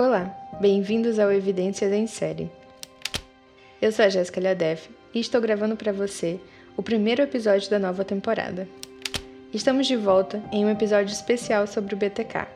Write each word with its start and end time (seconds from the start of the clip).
Olá, 0.00 0.34
bem-vindos 0.58 1.18
ao 1.18 1.30
Evidências 1.30 1.92
em 1.92 2.06
Série. 2.06 2.50
Eu 3.82 3.92
sou 3.92 4.02
a 4.02 4.08
Jéssica 4.08 4.40
Liadef 4.40 4.88
e 5.12 5.20
estou 5.20 5.42
gravando 5.42 5.76
para 5.76 5.92
você 5.92 6.40
o 6.74 6.82
primeiro 6.82 7.20
episódio 7.20 7.68
da 7.68 7.78
nova 7.78 8.02
temporada. 8.02 8.66
Estamos 9.52 9.86
de 9.86 9.96
volta 9.96 10.42
em 10.50 10.64
um 10.64 10.70
episódio 10.70 11.12
especial 11.12 11.66
sobre 11.66 11.94
o 11.94 11.98
BTK. 11.98 12.48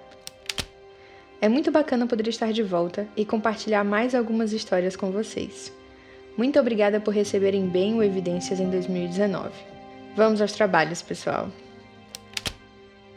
É 1.39 1.47
muito 1.47 1.71
bacana 1.71 2.07
poder 2.07 2.27
estar 2.29 2.51
de 2.51 2.63
volta 2.63 3.07
e 3.15 3.27
compartilhar 3.27 3.85
mais 3.85 4.15
algumas 4.15 4.55
histórias 4.55 4.97
com 4.97 5.11
vocês. 5.11 5.71
Muito 6.39 6.59
obrigada 6.59 6.99
por 6.99 7.13
receberem 7.13 7.69
bem 7.69 7.93
o 7.93 8.03
Evidências 8.03 8.59
em 8.59 8.71
2019. 8.71 9.51
Vamos 10.17 10.41
aos 10.41 10.53
trabalhos, 10.53 11.03
pessoal! 11.03 11.51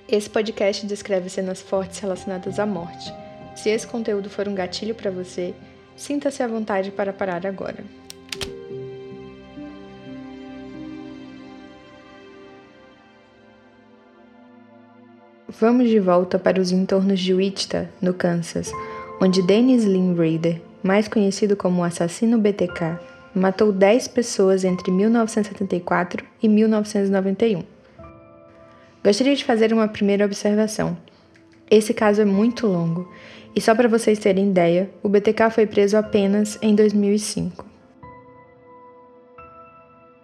Esse 0.06 0.30
podcast 0.30 0.86
descreve 0.86 1.30
cenas 1.30 1.62
fortes 1.62 2.00
relacionadas 2.00 2.60
à 2.60 2.66
morte 2.66 3.10
se 3.58 3.70
esse 3.70 3.88
conteúdo 3.88 4.30
for 4.30 4.48
um 4.48 4.54
gatilho 4.54 4.94
para 4.94 5.10
você, 5.10 5.54
sinta-se 5.96 6.44
à 6.44 6.48
vontade 6.48 6.92
para 6.92 7.12
parar 7.12 7.46
agora. 7.46 7.84
Vamos 15.60 15.90
de 15.90 16.00
volta 16.00 16.38
para 16.38 16.62
os 16.62 16.72
entornos 16.72 17.20
de 17.20 17.34
Wichita, 17.34 17.90
no 18.00 18.14
Kansas, 18.14 18.72
onde 19.20 19.42
Dennis 19.42 19.86
Lynn 19.86 20.16
Raider, 20.16 20.62
mais 20.84 21.08
conhecido 21.08 21.56
como 21.56 21.82
o 21.82 21.84
assassino 21.84 22.38
BTK, 22.38 23.00
matou 23.34 23.72
10 23.72 24.08
pessoas 24.10 24.64
entre 24.64 24.92
1974 24.92 26.24
e 26.44 26.48
1991. 26.48 27.64
Gostaria 29.04 29.36
de 29.36 29.44
fazer 29.44 29.74
uma 29.74 29.88
primeira 29.88 30.26
observação. 30.26 30.96
Esse 31.70 31.94
caso 31.94 32.22
é 32.22 32.26
muito 32.26 32.66
longo 32.66 33.12
e 33.58 33.60
só 33.60 33.74
para 33.74 33.90
vocês 33.90 34.20
terem 34.20 34.50
ideia, 34.50 34.88
o 35.02 35.10
BTK 35.10 35.50
foi 35.50 35.66
preso 35.66 35.98
apenas 35.98 36.60
em 36.62 36.76
2005. 36.76 37.66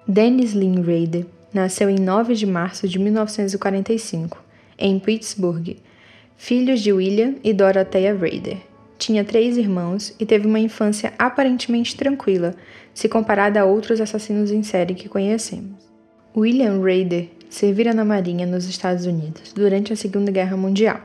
Dennis 0.08 0.54
Lynn 0.54 0.82
Rader 0.82 1.26
nasceu 1.52 1.90
em 1.90 1.98
9 2.00 2.36
de 2.36 2.46
março 2.46 2.88
de 2.88 3.00
1945, 3.00 4.38
em 4.78 5.00
Pittsburgh, 5.00 5.78
filho 6.38 6.78
de 6.78 6.94
William 6.94 7.34
e 7.44 7.54
Dorothea 7.54 8.14
Rader. 8.14 8.58
Tinha 9.00 9.26
três 9.26 9.58
irmãos 9.58 10.16
e 10.20 10.26
teve 10.28 10.46
uma 10.46 10.60
infância 10.60 11.12
aparentemente 11.18 11.98
tranquila, 11.98 12.54
se 12.94 13.10
comparada 13.10 13.60
a 13.60 13.66
outros 13.66 14.00
assassinos 14.00 14.52
em 14.52 14.62
série 14.62 14.94
que 14.94 15.10
conhecemos. 15.10 15.92
William 16.38 16.80
Rader 16.80 17.30
servira 17.54 17.94
na 17.94 18.04
Marinha 18.04 18.48
nos 18.48 18.66
Estados 18.66 19.06
Unidos 19.06 19.54
durante 19.54 19.94
a 19.94 19.96
Segunda 19.96 20.32
Guerra 20.32 20.58
Mundial. 20.58 21.00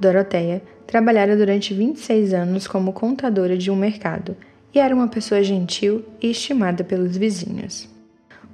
Dorothea 0.00 0.62
trabalhara 0.86 1.36
durante 1.36 1.74
26 1.74 2.32
anos 2.32 2.66
como 2.66 2.92
contadora 2.92 3.56
de 3.56 3.70
um 3.70 3.76
mercado 3.76 4.34
e 4.74 4.78
era 4.78 4.94
uma 4.94 5.08
pessoa 5.08 5.42
gentil 5.42 6.02
e 6.22 6.30
estimada 6.30 6.82
pelos 6.82 7.16
vizinhos. 7.18 7.86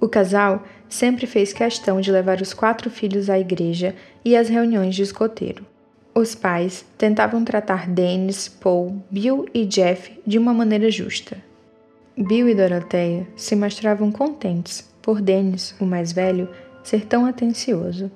O 0.01 0.09
casal 0.09 0.65
sempre 0.89 1.25
fez 1.25 1.53
questão 1.53 2.01
de 2.01 2.11
levar 2.11 2.41
os 2.41 2.53
quatro 2.53 2.91
filhos 2.91 3.31
à 3.31 3.39
igreja 3.39 3.95
e 4.25 4.37
às 4.37 4.49
reuniões 4.49 4.97
de 4.97 5.03
escoteiro. 5.03 5.65
Os 6.13 6.35
pais 6.35 6.85
tentavam 6.99 7.45
tratar 7.45 7.89
Dennis, 7.89 8.49
Paul, 8.49 8.97
Bill 9.09 9.47
e 9.55 9.65
Jeff 9.65 10.21
de 10.27 10.37
uma 10.37 10.53
maneira 10.53 10.91
justa. 10.91 11.37
Bill 12.17 12.49
e 12.49 12.55
Dorothea 12.57 13.25
se 13.37 13.55
mostravam 13.55 14.11
contentes 14.11 14.91
por 15.01 15.21
Dennis, 15.21 15.75
o 15.81 15.87
mais 15.87 16.13
velho, 16.13 16.49
ser 16.83 17.07
tão 17.07 17.27
atencioso 17.27 18.11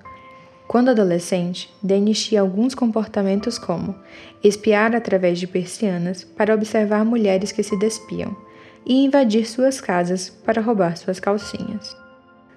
quando 0.66 0.88
adolescente, 0.88 1.72
Dennis 1.82 2.24
tinha 2.24 2.40
alguns 2.40 2.74
comportamentos 2.74 3.58
como 3.58 3.94
espiar 4.42 4.96
através 4.96 5.38
de 5.38 5.46
persianas 5.46 6.24
para 6.24 6.54
observar 6.54 7.04
mulheres 7.04 7.52
que 7.52 7.62
se 7.62 7.78
despiam 7.78 8.36
e 8.84 9.04
invadir 9.04 9.46
suas 9.46 9.80
casas 9.80 10.30
para 10.30 10.62
roubar 10.62 10.96
suas 10.96 11.20
calcinhas. 11.20 11.96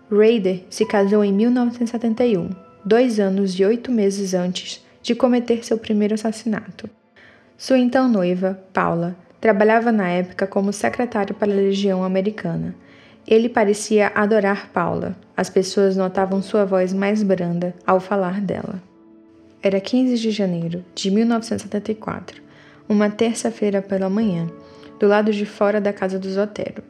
Raider 0.09 0.63
se 0.69 0.85
casou 0.85 1.23
em 1.23 1.33
1971, 1.33 2.49
dois 2.83 3.19
anos 3.19 3.51
e 3.59 3.65
oito 3.65 3.91
meses 3.91 4.33
antes 4.33 4.83
de 5.01 5.13
cometer 5.13 5.65
seu 5.65 5.77
primeiro 5.77 6.15
assassinato. 6.15 6.89
Sua 7.57 7.77
então 7.77 8.07
noiva, 8.07 8.59
Paula, 8.73 9.15
trabalhava 9.39 9.91
na 9.91 10.09
época 10.09 10.47
como 10.47 10.71
secretária 10.71 11.33
para 11.33 11.51
a 11.51 11.55
Legião 11.55 12.03
Americana 12.03 12.73
ele 13.27 13.49
parecia 13.49 14.11
adorar 14.15 14.69
Paula. 14.71 15.15
As 15.35 15.49
pessoas 15.49 15.97
notavam 15.97 16.41
sua 16.41 16.65
voz 16.65 16.93
mais 16.93 17.21
branda 17.21 17.75
ao 17.85 17.99
falar 17.99 18.39
dela. 18.39 18.81
Era 19.61 19.79
15 19.79 20.17
de 20.17 20.31
janeiro 20.31 20.85
de 20.95 21.11
1974, 21.11 22.41
uma 22.88 23.09
terça-feira 23.09 23.81
pela 23.81 24.09
manhã, 24.09 24.47
do 24.99 25.07
lado 25.07 25.31
de 25.33 25.45
fora 25.45 25.81
da 25.81 25.91
casa 25.91 26.17
do 26.17 26.29
Zotero. 26.29 26.81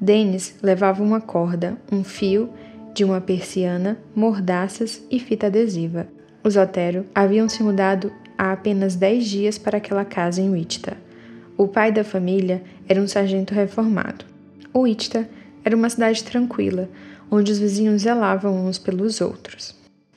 Dennis 0.00 0.56
levava 0.62 1.02
uma 1.02 1.20
corda, 1.20 1.76
um 1.92 2.02
fio 2.02 2.50
de 2.94 3.04
uma 3.04 3.20
persiana, 3.20 3.98
mordaças 4.14 5.02
e 5.10 5.20
fita 5.20 5.46
adesiva. 5.46 6.08
Os 6.42 6.56
Otero 6.56 7.06
haviam 7.14 7.48
se 7.48 7.62
mudado 7.62 8.12
há 8.36 8.52
apenas 8.52 8.96
dez 8.96 9.26
dias 9.26 9.58
para 9.58 9.78
aquela 9.78 10.04
casa 10.04 10.40
em 10.40 10.50
Wichita. 10.50 10.96
O 11.56 11.68
pai 11.68 11.92
da 11.92 12.02
família 12.02 12.62
era 12.88 13.00
um 13.00 13.06
sargento 13.06 13.54
reformado. 13.54 14.24
O 14.72 14.80
Wichita 14.80 15.28
era 15.64 15.76
uma 15.76 15.90
cidade 15.90 16.22
tranquila, 16.24 16.88
onde 17.30 17.52
os 17.52 17.58
vizinhos 17.58 18.02
zelavam 18.02 18.66
uns 18.66 18.78
pelos 18.78 19.20
outros. 19.20 19.74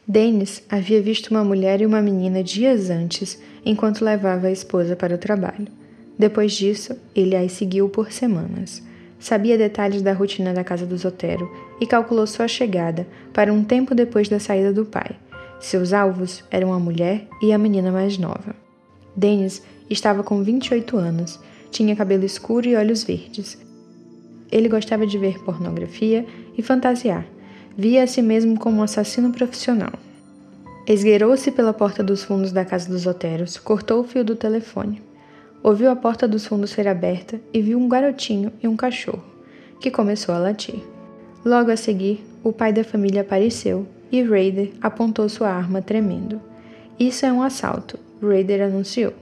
Dennis 0.07 0.61
havia 0.69 1.01
visto 1.01 1.31
uma 1.31 1.43
mulher 1.43 1.81
e 1.81 1.85
uma 1.85 2.01
menina 2.01 2.43
dias 2.43 2.89
antes, 2.89 3.41
enquanto 3.65 4.05
levava 4.05 4.47
a 4.47 4.51
esposa 4.51 4.95
para 4.95 5.15
o 5.15 5.17
trabalho. 5.17 5.67
Depois 6.17 6.53
disso, 6.53 6.95
ele 7.15 7.35
as 7.35 7.51
seguiu 7.51 7.89
por 7.89 8.11
semanas. 8.11 8.83
Sabia 9.19 9.57
detalhes 9.57 10.01
da 10.01 10.13
rotina 10.13 10.53
da 10.53 10.63
casa 10.63 10.85
do 10.85 10.95
Zotero 10.95 11.49
e 11.81 11.87
calculou 11.87 12.27
sua 12.27 12.47
chegada 12.47 13.07
para 13.33 13.51
um 13.51 13.63
tempo 13.63 13.95
depois 13.95 14.29
da 14.29 14.39
saída 14.39 14.71
do 14.71 14.85
pai. 14.85 15.15
Seus 15.59 15.93
alvos 15.93 16.43
eram 16.51 16.71
a 16.71 16.79
mulher 16.79 17.27
e 17.41 17.51
a 17.51 17.57
menina 17.57 17.91
mais 17.91 18.17
nova. 18.17 18.55
Dennis 19.15 19.63
estava 19.89 20.21
com 20.21 20.43
28 20.43 20.97
anos, 20.97 21.39
tinha 21.71 21.95
cabelo 21.95 22.25
escuro 22.25 22.67
e 22.67 22.75
olhos 22.75 23.03
verdes, 23.03 23.57
ele 24.51 24.69
gostava 24.69 25.05
de 25.05 25.17
ver 25.17 25.43
pornografia 25.43 26.25
e 26.57 26.61
fantasiar. 26.61 27.25
Via 27.77 28.03
a 28.03 28.07
si 28.07 28.21
mesmo 28.21 28.57
como 28.57 28.77
um 28.77 28.83
assassino 28.83 29.31
profissional. 29.31 29.93
Esgueirou-se 30.87 31.51
pela 31.51 31.73
porta 31.73 32.03
dos 32.03 32.23
fundos 32.23 32.51
da 32.51 32.63
casa 32.63 32.87
dos 32.89 33.07
Oteros, 33.07 33.57
cortou 33.57 34.01
o 34.01 34.03
fio 34.03 34.23
do 34.23 34.35
telefone. 34.35 35.01
Ouviu 35.63 35.89
a 35.89 35.95
porta 35.95 36.27
dos 36.27 36.45
fundos 36.45 36.69
ser 36.69 36.87
aberta 36.87 37.41
e 37.51 37.61
viu 37.61 37.79
um 37.79 37.89
garotinho 37.89 38.51
e 38.61 38.67
um 38.67 38.75
cachorro, 38.75 39.23
que 39.79 39.89
começou 39.89 40.35
a 40.35 40.37
latir. 40.37 40.79
Logo 41.43 41.71
a 41.71 41.75
seguir, 41.75 42.23
o 42.43 42.53
pai 42.53 42.71
da 42.71 42.83
família 42.83 43.21
apareceu 43.21 43.87
e 44.11 44.21
Raider 44.21 44.71
apontou 44.79 45.27
sua 45.27 45.49
arma 45.49 45.81
tremendo. 45.81 46.39
Isso 46.99 47.25
é 47.25 47.33
um 47.33 47.41
assalto, 47.41 47.99
Raider 48.21 48.61
anunciou. 48.61 49.13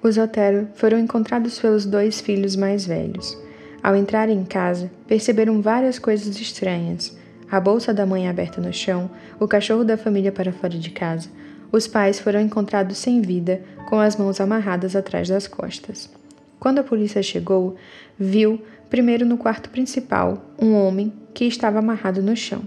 Os 0.00 0.16
Otero 0.16 0.68
foram 0.74 0.98
encontrados 0.98 1.58
pelos 1.58 1.84
dois 1.84 2.20
filhos 2.20 2.54
mais 2.54 2.86
velhos. 2.86 3.36
Ao 3.82 3.94
entrar 3.94 4.28
em 4.28 4.44
casa, 4.44 4.90
perceberam 5.06 5.62
várias 5.62 5.98
coisas 5.98 6.40
estranhas: 6.40 7.16
a 7.50 7.60
bolsa 7.60 7.94
da 7.94 8.04
mãe 8.04 8.28
aberta 8.28 8.60
no 8.60 8.72
chão, 8.72 9.10
o 9.38 9.46
cachorro 9.46 9.84
da 9.84 9.96
família 9.96 10.32
para 10.32 10.52
fora 10.52 10.76
de 10.76 10.90
casa. 10.90 11.28
Os 11.70 11.86
pais 11.86 12.18
foram 12.18 12.40
encontrados 12.40 12.98
sem 12.98 13.20
vida, 13.20 13.60
com 13.88 13.98
as 14.00 14.16
mãos 14.16 14.40
amarradas 14.40 14.96
atrás 14.96 15.28
das 15.28 15.46
costas. 15.46 16.10
Quando 16.58 16.78
a 16.78 16.84
polícia 16.84 17.22
chegou, 17.22 17.76
viu, 18.18 18.60
primeiro 18.90 19.24
no 19.24 19.38
quarto 19.38 19.70
principal, 19.70 20.42
um 20.60 20.74
homem 20.74 21.12
que 21.32 21.44
estava 21.44 21.78
amarrado 21.78 22.22
no 22.22 22.34
chão. 22.34 22.62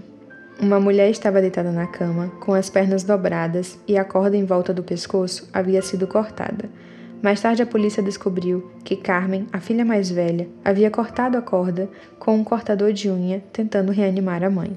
Uma 0.60 0.78
mulher 0.78 1.10
estava 1.10 1.40
deitada 1.40 1.72
na 1.72 1.86
cama, 1.86 2.28
com 2.40 2.54
as 2.54 2.70
pernas 2.70 3.02
dobradas 3.02 3.78
e 3.86 3.98
a 3.98 4.04
corda 4.04 4.36
em 4.36 4.44
volta 4.44 4.72
do 4.72 4.82
pescoço 4.82 5.48
havia 5.52 5.82
sido 5.82 6.06
cortada. 6.06 6.70
Mais 7.22 7.40
tarde, 7.40 7.62
a 7.62 7.66
polícia 7.66 8.02
descobriu 8.02 8.68
que 8.82 8.96
Carmen, 8.96 9.46
a 9.52 9.60
filha 9.60 9.84
mais 9.84 10.10
velha, 10.10 10.48
havia 10.64 10.90
cortado 10.90 11.38
a 11.38 11.42
corda 11.42 11.88
com 12.18 12.34
um 12.34 12.42
cortador 12.42 12.92
de 12.92 13.08
unha, 13.08 13.40
tentando 13.52 13.92
reanimar 13.92 14.42
a 14.42 14.50
mãe. 14.50 14.76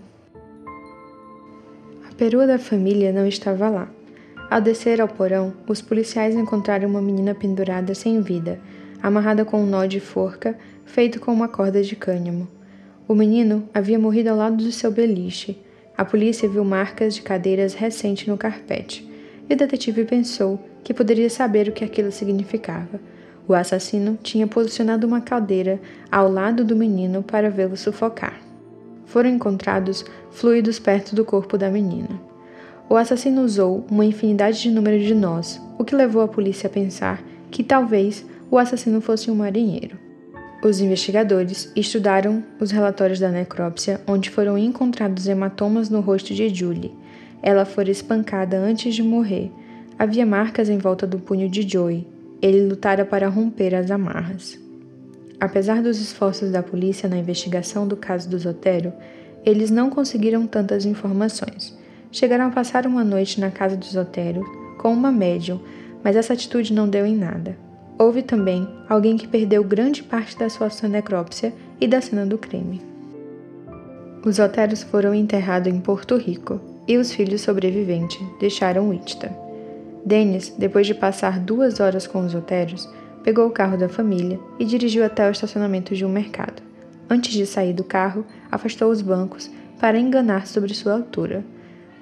A 2.08 2.14
perua 2.16 2.46
da 2.46 2.60
família 2.60 3.12
não 3.12 3.26
estava 3.26 3.68
lá. 3.68 3.90
Ao 4.48 4.62
descer 4.62 5.02
ao 5.02 5.08
porão, 5.08 5.54
os 5.68 5.82
policiais 5.82 6.36
encontraram 6.36 6.88
uma 6.88 7.02
menina 7.02 7.34
pendurada 7.34 7.96
sem 7.96 8.22
vida, 8.22 8.60
amarrada 9.02 9.44
com 9.44 9.64
um 9.64 9.66
nó 9.66 9.88
de 9.88 10.00
forca 10.00 10.56
feito 10.86 11.20
com 11.20 11.34
uma 11.34 11.48
corda 11.48 11.82
de 11.82 11.96
cânhamo. 11.96 12.48
O 13.08 13.16
menino 13.16 13.68
havia 13.74 13.98
morrido 13.98 14.30
ao 14.30 14.38
lado 14.38 14.58
do 14.58 14.72
seu 14.72 14.92
beliche. 14.92 15.60
A 15.98 16.06
polícia 16.06 16.48
viu 16.48 16.64
marcas 16.64 17.16
de 17.16 17.24
cadeiras 17.24 17.74
recentes 17.74 18.28
no 18.28 18.38
carpete, 18.38 19.10
e 19.50 19.54
o 19.56 19.58
detetive 19.58 20.06
pensou 20.06 20.60
que 20.86 20.94
poderia 20.94 21.32
saber 21.32 21.68
o 21.68 21.72
que 21.72 21.84
aquilo 21.84 22.12
significava. 22.12 23.02
O 23.48 23.56
assassino 23.56 24.20
tinha 24.22 24.46
posicionado 24.46 25.08
uma 25.08 25.20
caldeira 25.20 25.82
ao 26.12 26.32
lado 26.32 26.64
do 26.64 26.76
menino 26.76 27.24
para 27.24 27.50
vê-lo 27.50 27.76
sufocar. 27.76 28.40
Foram 29.08 29.32
encontrados 29.32 30.06
fluidos 30.30 30.78
perto 30.78 31.16
do 31.16 31.26
corpo 31.26 31.58
da 31.58 31.72
menina. 31.72 32.22
O 32.88 32.96
assassino 32.96 33.42
usou 33.42 33.84
uma 33.90 34.06
infinidade 34.06 34.62
de 34.62 34.70
números 34.70 35.04
de 35.04 35.16
nós, 35.16 35.60
o 35.80 35.84
que 35.84 35.96
levou 35.96 36.22
a 36.22 36.28
polícia 36.28 36.68
a 36.68 36.72
pensar 36.72 37.20
que 37.50 37.64
talvez 37.64 38.24
o 38.52 38.60
assassino 38.60 39.02
fosse 39.02 39.32
um 39.32 39.36
marinheiro. 39.36 39.98
Os 40.64 40.80
investigadores 40.80 41.72
estudaram 41.76 42.44
os 42.60 42.70
relatórios 42.70 43.20
da 43.20 43.30
necrópsia, 43.30 44.02
onde 44.08 44.30
foram 44.30 44.56
encontrados 44.56 45.28
hematomas 45.28 45.90
no 45.90 46.00
rosto 46.00 46.32
de 46.32 46.48
Julie. 46.54 46.94
Ela 47.42 47.66
fora 47.66 47.90
espancada 47.90 48.58
antes 48.58 48.94
de 48.94 49.02
morrer. 49.02 49.52
Havia 49.98 50.26
marcas 50.26 50.68
em 50.68 50.78
volta 50.78 51.08
do 51.08 51.20
punho 51.20 51.50
de 51.50 51.68
Joey. 51.68 52.06
Ele 52.42 52.68
lutara 52.68 53.06
para 53.06 53.30
romper 53.30 53.74
as 53.74 53.90
amarras. 53.90 54.60
Apesar 55.40 55.82
dos 55.82 56.02
esforços 56.02 56.52
da 56.52 56.62
polícia 56.62 57.08
na 57.08 57.18
investigação 57.18 57.88
do 57.88 57.96
caso 57.96 58.30
do 58.30 58.38
Zotero, 58.38 58.92
eles 59.46 59.72
não 59.72 59.90
conseguiram 59.90 60.46
tantas 60.46 60.86
informações. 60.86 61.78
Chegaram 62.12 62.48
a 62.48 62.50
passar 62.50 62.86
uma 62.86 63.04
noite 63.04 63.40
na 63.40 63.50
casa 63.50 63.78
do 63.78 63.86
Zotero 63.86 64.44
com 64.78 64.92
uma 64.92 65.12
médium, 65.12 65.60
mas 66.04 66.16
essa 66.16 66.34
atitude 66.34 66.74
não 66.74 66.90
deu 66.90 67.06
em 67.06 67.16
nada. 67.16 67.58
Houve 67.98 68.22
também 68.22 68.68
alguém 68.90 69.16
que 69.16 69.28
perdeu 69.28 69.64
grande 69.64 70.04
parte 70.04 70.38
da 70.38 70.50
sua 70.50 70.70
necrópsia 70.90 71.54
e 71.80 71.88
da 71.88 72.02
cena 72.02 72.26
do 72.26 72.38
crime. 72.38 72.82
Os 74.26 74.40
Oteros 74.40 74.84
foram 74.84 75.14
enterrados 75.14 75.72
em 75.72 75.80
Porto 75.80 76.18
Rico 76.18 76.60
e 76.88 76.98
os 76.98 77.14
filhos 77.14 77.42
sobreviventes 77.42 78.20
deixaram 78.40 78.90
Wichita. 78.90 79.45
Dennis, 80.06 80.54
depois 80.58 80.86
de 80.86 80.94
passar 80.94 81.40
duas 81.40 81.80
horas 81.80 82.06
com 82.06 82.24
os 82.26 82.36
Oteros, 82.36 82.88
pegou 83.24 83.48
o 83.48 83.52
carro 83.52 83.78
da 83.78 83.90
família 83.90 84.40
e 84.60 84.66
dirigiu 84.66 85.04
até 85.04 85.28
o 85.28 85.32
estacionamento 85.32 85.96
de 85.96 86.06
um 86.06 86.10
mercado. 86.10 86.62
Antes 87.10 87.34
de 87.34 87.46
sair 87.46 87.74
do 87.74 87.84
carro, 87.84 88.26
afastou 88.52 88.92
os 88.92 89.02
bancos 89.02 89.50
para 89.80 90.00
enganar 90.00 90.46
sobre 90.46 90.74
sua 90.74 90.94
altura. 90.94 91.44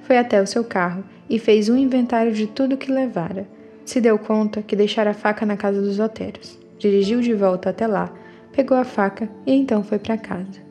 Foi 0.04 0.18
até 0.18 0.42
o 0.42 0.48
seu 0.48 0.64
carro 0.64 1.04
e 1.30 1.40
fez 1.40 1.70
um 1.70 1.78
inventário 1.78 2.34
de 2.34 2.46
tudo 2.48 2.78
que 2.78 2.92
levara 2.92 3.48
se 3.86 4.00
deu 4.00 4.18
conta 4.18 4.62
que 4.62 4.76
deixara 4.76 5.12
a 5.12 5.14
faca 5.14 5.46
na 5.46 5.58
casa 5.58 5.82
dos 5.82 6.00
Oteros. 6.00 6.58
Dirigiu 6.78 7.22
de 7.22 7.34
volta 7.34 7.70
até 7.70 7.88
lá, 7.88 8.12
pegou 8.52 8.78
a 8.78 8.84
faca 8.84 9.30
e 9.46 9.54
então 9.54 9.84
foi 9.84 10.00
para 10.00 10.18
casa. 10.18 10.62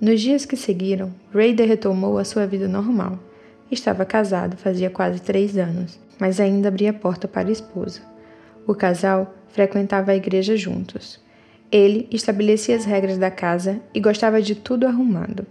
Nos 0.00 0.20
dias 0.20 0.44
que 0.44 0.56
seguiram, 0.56 1.12
Raider 1.32 1.66
retomou 1.66 2.18
a 2.18 2.24
sua 2.24 2.46
vida 2.46 2.68
normal. 2.68 3.18
Estava 3.70 4.04
casado 4.04 4.56
fazia 4.56 4.88
quase 4.88 5.20
três 5.20 5.56
anos, 5.56 5.98
mas 6.18 6.40
ainda 6.40 6.68
abria 6.68 6.92
porta 6.92 7.26
para 7.26 7.48
a 7.48 7.52
esposa. 7.52 8.00
O 8.66 8.74
casal 8.74 9.34
frequentava 9.48 10.12
a 10.12 10.16
igreja 10.16 10.56
juntos. 10.56 11.20
Ele 11.70 12.08
estabelecia 12.10 12.76
as 12.76 12.84
regras 12.84 13.18
da 13.18 13.30
casa 13.30 13.80
e 13.92 14.00
gostava 14.00 14.40
de 14.40 14.54
tudo 14.54 14.86
arrumado. 14.86 15.46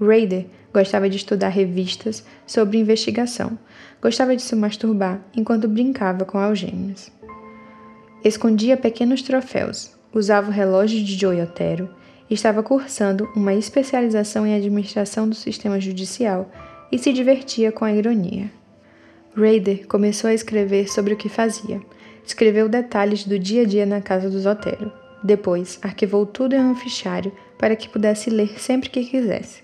Raider 0.00 0.46
gostava 0.72 1.08
de 1.08 1.16
estudar 1.16 1.48
revistas 1.48 2.24
sobre 2.46 2.78
investigação, 2.78 3.58
gostava 4.00 4.34
de 4.34 4.42
se 4.42 4.56
masturbar 4.56 5.20
enquanto 5.36 5.68
brincava 5.68 6.24
com 6.24 6.38
algemas. 6.38 7.12
Escondia 8.24 8.76
pequenos 8.76 9.20
troféus, 9.20 9.94
usava 10.12 10.48
o 10.48 10.52
relógio 10.52 11.02
de 11.02 11.18
Joey 11.18 11.42
Otero 11.42 11.90
e 12.30 12.34
estava 12.34 12.62
cursando 12.62 13.28
uma 13.36 13.52
especialização 13.52 14.46
em 14.46 14.54
administração 14.54 15.28
do 15.28 15.34
sistema 15.34 15.78
judicial 15.78 16.50
e 16.92 16.98
se 16.98 17.10
divertia 17.10 17.72
com 17.72 17.86
a 17.86 17.92
ironia. 17.92 18.50
Raider 19.34 19.86
começou 19.86 20.28
a 20.28 20.34
escrever 20.34 20.88
sobre 20.90 21.14
o 21.14 21.16
que 21.16 21.30
fazia. 21.30 21.80
Escreveu 22.24 22.68
detalhes 22.68 23.24
do 23.24 23.38
dia 23.38 23.62
a 23.62 23.64
dia 23.64 23.86
na 23.86 24.02
casa 24.02 24.28
dos 24.28 24.44
Otero. 24.44 24.92
Depois, 25.24 25.78
arquivou 25.80 26.26
tudo 26.26 26.54
em 26.54 26.60
um 26.60 26.76
fichário 26.76 27.32
para 27.58 27.74
que 27.74 27.88
pudesse 27.88 28.28
ler 28.28 28.60
sempre 28.60 28.90
que 28.90 29.04
quisesse. 29.04 29.62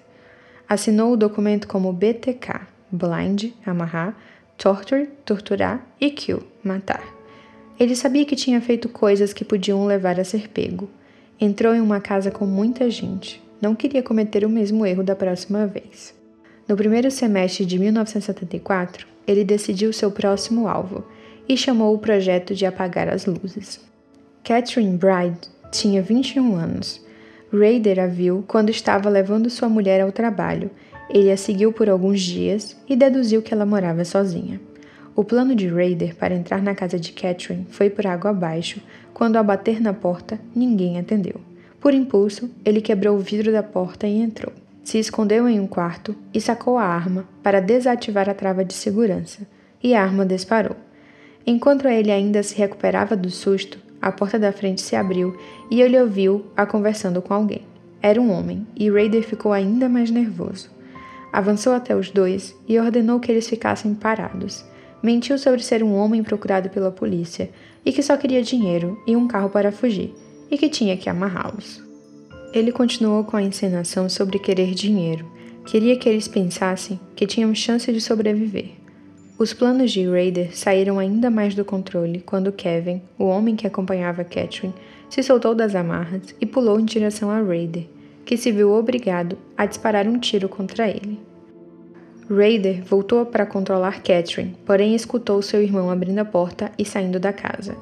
Assinou 0.67 1.13
o 1.13 1.17
documento 1.17 1.69
como 1.69 1.93
BTK, 1.93 2.61
Blind, 2.91 3.53
amarrar, 3.65 4.17
Torture, 4.57 5.09
torturar 5.25 5.87
e 6.01 6.11
Kill, 6.11 6.43
matar. 6.65 7.03
Ele 7.79 7.95
sabia 7.95 8.25
que 8.25 8.35
tinha 8.35 8.61
feito 8.61 8.89
coisas 8.89 9.33
que 9.33 9.45
podiam 9.45 9.85
levar 9.87 10.19
a 10.19 10.25
ser 10.25 10.49
pego. 10.49 10.89
Entrou 11.41 11.75
em 11.75 11.81
uma 11.81 12.01
casa 12.01 12.31
com 12.31 12.45
muita 12.45 12.91
gente. 12.91 13.41
Não 13.61 13.75
queria 13.75 14.03
cometer 14.03 14.45
o 14.45 14.49
mesmo 14.49 14.85
erro 14.85 15.05
da 15.05 15.15
próxima 15.15 15.67
vez. 15.67 16.18
No 16.69 16.77
primeiro 16.77 17.11
semestre 17.11 17.65
de 17.65 17.79
1974, 17.79 19.07
ele 19.27 19.43
decidiu 19.43 19.91
seu 19.93 20.11
próximo 20.11 20.69
alvo 20.69 21.03
e 21.49 21.57
chamou 21.57 21.95
o 21.95 21.99
projeto 21.99 22.55
de 22.55 22.67
apagar 22.67 23.09
as 23.09 23.25
luzes. 23.25 23.81
Catherine 24.45 24.99
Bride 24.99 25.39
tinha 25.73 26.03
21 26.03 26.57
anos 26.57 27.09
Raider 27.51 27.99
a 27.99 28.07
viu 28.07 28.45
quando 28.47 28.69
estava 28.69 29.09
levando 29.09 29.49
sua 29.49 29.71
mulher 29.71 30.03
ao 30.03 30.13
trabalho. 30.13 30.71
Ele 31.09 31.31
a 31.31 31.37
seguiu 31.37 31.73
por 31.73 31.89
alguns 31.89 32.21
dias 32.21 32.77
e 32.87 32.95
deduziu 32.95 33.41
que 33.41 33.55
ela 33.55 33.65
morava 33.65 34.05
sozinha. 34.05 34.61
O 35.17 35.25
plano 35.25 35.55
de 35.55 35.67
Raider 35.67 36.15
para 36.15 36.35
entrar 36.35 36.63
na 36.63 36.75
casa 36.75 36.99
de 36.99 37.13
Catherine 37.13 37.67
foi 37.71 37.89
por 37.89 38.07
água 38.07 38.31
abaixo 38.31 38.83
quando, 39.15 39.37
ao 39.37 39.45
bater 39.45 39.81
na 39.81 39.95
porta, 39.95 40.39
ninguém 40.55 40.99
atendeu. 40.99 41.41
Por 41.81 41.95
impulso, 41.95 42.51
ele 42.63 42.83
quebrou 42.83 43.17
o 43.17 43.21
vidro 43.21 43.51
da 43.51 43.63
porta 43.63 44.07
e 44.07 44.19
entrou. 44.19 44.53
Se 44.89 44.99
escondeu 44.99 45.47
em 45.47 45.61
um 45.61 45.67
quarto 45.67 46.17
e 46.33 46.41
sacou 46.41 46.79
a 46.79 46.83
arma 46.83 47.29
para 47.43 47.61
desativar 47.61 48.27
a 48.27 48.33
trava 48.33 48.65
de 48.65 48.73
segurança, 48.73 49.47
e 49.83 49.95
a 49.95 50.03
arma 50.03 50.25
disparou. 50.25 50.77
Enquanto 51.47 51.87
ele 51.87 52.11
ainda 52.11 52.43
se 52.43 52.57
recuperava 52.57 53.15
do 53.15 53.29
susto, 53.29 53.79
a 54.01 54.11
porta 54.11 54.39
da 54.39 54.51
frente 54.51 54.81
se 54.81 54.97
abriu 54.97 55.37
e 55.71 55.83
ele 55.83 56.01
ouviu 56.01 56.47
a 56.57 56.65
conversando 56.65 57.21
com 57.21 57.35
alguém. 57.35 57.67
Era 58.01 58.19
um 58.19 58.33
homem, 58.33 58.67
e 58.75 58.91
Raider 58.91 59.23
ficou 59.25 59.53
ainda 59.53 59.91
mais 59.91 60.11
nervoso. 60.11 60.71
Avançou 61.31 61.75
até 61.75 61.95
os 61.95 62.11
dois 62.11 62.57
e 62.67 62.81
ordenou 62.81 63.21
que 63.21 63.31
eles 63.31 63.47
ficassem 63.47 63.95
parados. 63.95 64.65
Mentiu 65.03 65.37
sobre 65.37 65.63
ser 65.63 65.83
um 65.83 65.95
homem 65.97 66.23
procurado 66.23 66.71
pela 66.71 66.91
polícia 66.91 67.51
e 67.85 67.93
que 67.93 68.03
só 68.03 68.17
queria 68.17 68.41
dinheiro 68.41 68.99
e 69.07 69.15
um 69.15 69.29
carro 69.29 69.51
para 69.51 69.71
fugir, 69.71 70.15
e 70.51 70.57
que 70.57 70.71
tinha 70.71 70.97
que 70.97 71.11
amarrá-los. 71.11 71.87
Ele 72.53 72.73
continuou 72.73 73.25
com 73.25 73.37
a 73.37 73.43
encenação 73.43 74.09
sobre 74.09 74.39
querer 74.39 74.75
dinheiro. 74.75 75.27
Queria 75.67 75.97
que 75.97 76.09
eles 76.09 76.27
pensassem 76.27 76.99
que 77.15 77.27
tinham 77.27 77.55
chance 77.55 77.93
de 77.93 78.01
sobreviver. 78.01 78.71
Os 79.39 79.53
planos 79.53 79.93
de 79.93 80.09
Raider 80.09 80.57
saíram 80.57 80.99
ainda 80.99 81.31
mais 81.31 81.55
do 81.55 81.65
controle 81.65 82.23
quando 82.25 82.51
Kevin, 82.51 83.03
o 83.19 83.25
homem 83.25 83.55
que 83.55 83.67
acompanhava 83.67 84.25
Catherine, 84.25 84.75
se 85.11 85.23
soltou 85.23 85.55
das 85.55 85.75
amarras 85.75 86.35
e 86.41 86.47
pulou 86.47 86.81
em 86.81 86.85
direção 86.85 87.31
a 87.31 87.41
Raider, 87.41 87.85
que 88.25 88.37
se 88.37 88.51
viu 88.51 88.73
obrigado 88.73 89.37
a 89.57 89.67
disparar 89.67 90.09
um 90.09 90.19
tiro 90.19 90.49
contra 90.49 90.89
ele. 90.89 91.21
Raider 92.31 92.83
voltou 92.83 93.25
para 93.25 93.47
controlar 93.47 94.03
Catherine, 94.03 94.57
porém 94.67 94.95
escutou 94.95 95.41
seu 95.41 95.63
irmão 95.63 95.91
abrindo 95.91 96.19
a 96.19 96.25
porta 96.25 96.73
e 96.79 96.85
saindo 96.85 97.21
da 97.21 97.33
casa. 97.33 97.77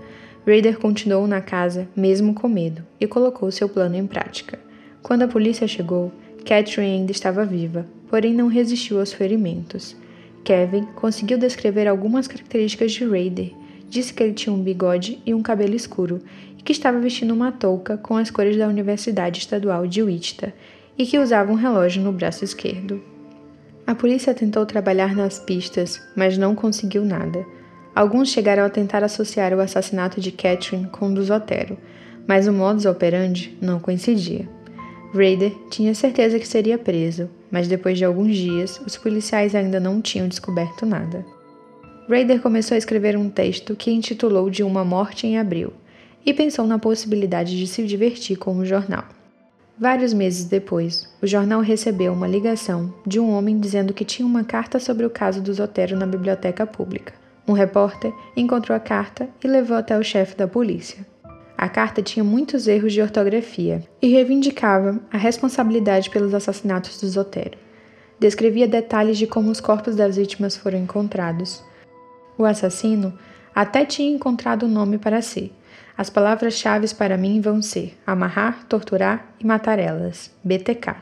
Raider 0.47 0.79
continuou 0.79 1.26
na 1.26 1.40
casa, 1.40 1.88
mesmo 1.97 2.33
com 2.33 2.49
medo, 2.49 2.85
e 3.00 3.07
colocou 3.07 3.50
seu 3.50 3.69
plano 3.69 3.97
em 3.97 4.07
prática. 4.07 4.65
Quando 5.07 5.23
a 5.23 5.29
polícia 5.29 5.69
chegou, 5.69 6.11
Catherine 6.45 6.95
ainda 6.95 7.13
estava 7.13 7.45
viva, 7.45 7.87
porém 8.11 8.35
não 8.35 8.49
resistiu 8.49 8.99
aos 8.99 9.13
ferimentos. 9.13 9.95
Kevin 10.43 10.83
conseguiu 10.97 11.39
descrever 11.39 11.87
algumas 11.87 12.27
características 12.27 12.91
de 12.91 13.05
Raider. 13.05 13.53
Disse 13.89 14.13
que 14.13 14.21
ele 14.21 14.33
tinha 14.33 14.53
um 14.53 14.61
bigode 14.61 15.23
e 15.25 15.33
um 15.33 15.43
cabelo 15.43 15.77
escuro 15.77 16.21
e 16.59 16.63
que 16.63 16.73
estava 16.73 16.99
vestindo 16.99 17.33
uma 17.33 17.53
touca 17.53 17.97
com 17.97 18.17
as 18.17 18.33
cores 18.33 18.57
da 18.57 18.67
Universidade 18.67 19.39
Estadual 19.39 19.87
de 19.87 20.03
Wichita 20.03 20.53
e 20.99 21.07
que 21.07 21.21
usava 21.21 21.53
um 21.53 21.55
relógio 21.55 22.03
no 22.03 22.11
braço 22.11 22.43
esquerdo. 22.43 23.01
A 23.87 23.95
polícia 23.95 24.35
tentou 24.35 24.67
trabalhar 24.67 25.15
nas 25.15 25.39
pistas, 25.39 26.03
mas 26.17 26.37
não 26.37 26.53
conseguiu 26.57 27.05
nada. 27.05 27.47
Alguns 27.95 28.31
chegaram 28.31 28.65
a 28.65 28.69
tentar 28.69 29.05
associar 29.05 29.55
o 29.55 29.61
assassinato 29.61 30.21
de 30.21 30.33
Catherine 30.33 30.89
com 30.89 31.07
o 31.07 31.15
do 31.15 31.23
Zotero, 31.23 31.79
mas 32.27 32.49
o 32.49 32.53
modus 32.53 32.87
operandi 32.87 33.57
não 33.63 33.79
coincidia. 33.79 34.56
Raider 35.16 35.52
tinha 35.70 35.94
certeza 35.94 36.38
que 36.38 36.46
seria 36.46 36.76
preso, 36.76 37.30
mas 37.50 37.66
depois 37.66 37.96
de 37.96 38.04
alguns 38.04 38.37
dias, 38.37 38.78
os 38.87 38.96
policiais 38.99 39.54
ainda 39.54 39.80
não 39.80 40.02
tinham 40.02 40.28
descoberto 40.28 40.85
nada. 40.85 41.25
Raider 42.08 42.40
começou 42.40 42.75
a 42.75 42.78
escrever 42.78 43.16
um 43.16 43.30
texto 43.30 43.75
que 43.75 43.90
intitulou 43.90 44.50
de 44.50 44.62
Uma 44.62 44.85
Morte 44.85 45.26
em 45.26 45.38
Abril 45.38 45.73
e 46.25 46.35
pensou 46.35 46.66
na 46.66 46.78
possibilidade 46.78 47.58
de 47.58 47.66
se 47.66 47.82
divertir 47.85 48.37
com 48.37 48.58
o 48.58 48.66
jornal. 48.66 49.04
Vários 49.78 50.12
meses 50.12 50.44
depois, 50.44 51.08
o 51.23 51.26
jornal 51.26 51.61
recebeu 51.61 52.12
uma 52.12 52.28
ligação 52.28 52.92
de 53.06 53.18
um 53.18 53.30
homem 53.30 53.58
dizendo 53.58 53.94
que 53.94 54.04
tinha 54.04 54.26
uma 54.26 54.44
carta 54.44 54.78
sobre 54.78 55.06
o 55.06 55.11
caso 55.11 55.40
do 55.40 55.52
Zotero 55.52 55.96
na 55.96 56.06
biblioteca 56.06 56.66
pública. 56.66 57.14
Um 57.49 57.52
repórter 57.52 58.12
encontrou 58.37 58.76
a 58.76 58.80
carta 58.80 59.28
e 59.42 59.49
levou 59.49 59.76
até 59.76 59.96
o 59.99 60.02
chefe 60.02 60.37
da 60.37 60.46
polícia. 60.49 61.06
A 61.59 61.69
carta 61.69 62.03
tinha 62.03 62.23
muitos 62.23 62.69
erros 62.69 62.93
de 62.93 63.01
ortografia 63.01 63.83
e 64.03 64.09
reivindicava 64.09 65.01
a 65.11 65.17
responsabilidade 65.17 66.11
pelos 66.11 66.35
assassinatos 66.35 67.01
do 67.01 67.09
Zotero. 67.09 67.57
Descrevia 68.21 68.69
detalhes 68.69 69.17
de 69.17 69.27
como 69.27 69.51
os 69.51 69.61
corpos 69.61 69.97
das 69.97 70.17
vítimas 70.17 70.55
foram 70.55 70.79
encontrados. 70.79 71.65
O 72.37 72.45
assassino 72.45 73.17
até 73.55 73.87
tinha 73.87 74.15
encontrado 74.15 74.67
um 74.67 74.69
nome 74.69 74.99
para 74.99 75.23
si. 75.23 75.51
As 75.97 76.11
palavras-chave 76.11 76.95
para 76.95 77.17
mim 77.17 77.41
vão 77.41 77.63
ser 77.63 77.97
amarrar, 78.07 78.67
torturar 78.69 79.35
e 79.41 79.47
matar 79.47 79.79
elas. 79.79 80.31
BTK. 80.45 80.97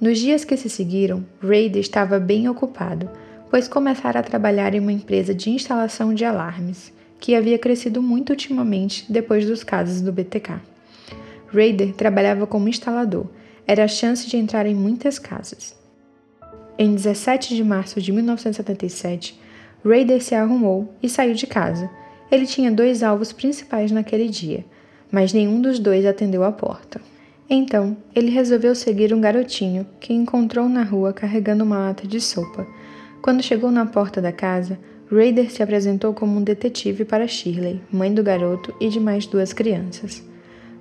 Nos 0.00 0.18
dias 0.18 0.42
que 0.42 0.56
se 0.56 0.70
seguiram, 0.70 1.22
Raider 1.42 1.82
estava 1.82 2.18
bem 2.18 2.48
ocupado, 2.48 3.10
pois 3.50 3.68
começara 3.68 4.20
a 4.20 4.22
trabalhar 4.22 4.74
em 4.74 4.80
uma 4.80 4.92
empresa 4.92 5.34
de 5.34 5.50
instalação 5.50 6.14
de 6.14 6.24
alarmes, 6.24 6.90
que 7.20 7.34
havia 7.34 7.58
crescido 7.58 8.02
muito 8.02 8.30
ultimamente 8.30 9.04
depois 9.12 9.44
dos 9.46 9.62
casos 9.62 10.00
do 10.00 10.10
BTK. 10.10 10.60
Raider 11.52 11.92
trabalhava 11.92 12.46
como 12.46 12.68
instalador, 12.68 13.26
era 13.66 13.84
a 13.84 13.88
chance 13.88 14.26
de 14.26 14.36
entrar 14.36 14.66
em 14.66 14.74
muitas 14.74 15.18
casas. 15.18 15.76
Em 16.78 16.94
17 16.94 17.54
de 17.54 17.62
março 17.62 18.00
de 18.00 18.10
1977, 18.10 19.38
Raider 19.84 20.22
se 20.22 20.34
arrumou 20.34 20.94
e 21.02 21.08
saiu 21.08 21.34
de 21.34 21.46
casa. 21.46 21.90
Ele 22.30 22.46
tinha 22.46 22.70
dois 22.70 23.02
alvos 23.02 23.32
principais 23.32 23.90
naquele 23.90 24.28
dia, 24.28 24.64
mas 25.10 25.32
nenhum 25.32 25.60
dos 25.60 25.78
dois 25.78 26.06
atendeu 26.06 26.42
a 26.42 26.52
porta. 26.52 27.00
Então, 27.48 27.96
ele 28.14 28.30
resolveu 28.30 28.74
seguir 28.74 29.12
um 29.12 29.20
garotinho 29.20 29.86
que 29.98 30.14
encontrou 30.14 30.68
na 30.68 30.84
rua 30.84 31.12
carregando 31.12 31.64
uma 31.64 31.78
lata 31.78 32.06
de 32.06 32.20
sopa. 32.20 32.66
Quando 33.20 33.42
chegou 33.42 33.70
na 33.70 33.84
porta 33.84 34.22
da 34.22 34.30
casa, 34.32 34.78
Raider 35.12 35.50
se 35.50 35.60
apresentou 35.60 36.14
como 36.14 36.38
um 36.38 36.42
detetive 36.42 37.04
para 37.04 37.26
Shirley, 37.26 37.80
mãe 37.90 38.14
do 38.14 38.22
garoto 38.22 38.72
e 38.80 38.88
de 38.88 39.00
mais 39.00 39.26
duas 39.26 39.52
crianças. 39.52 40.22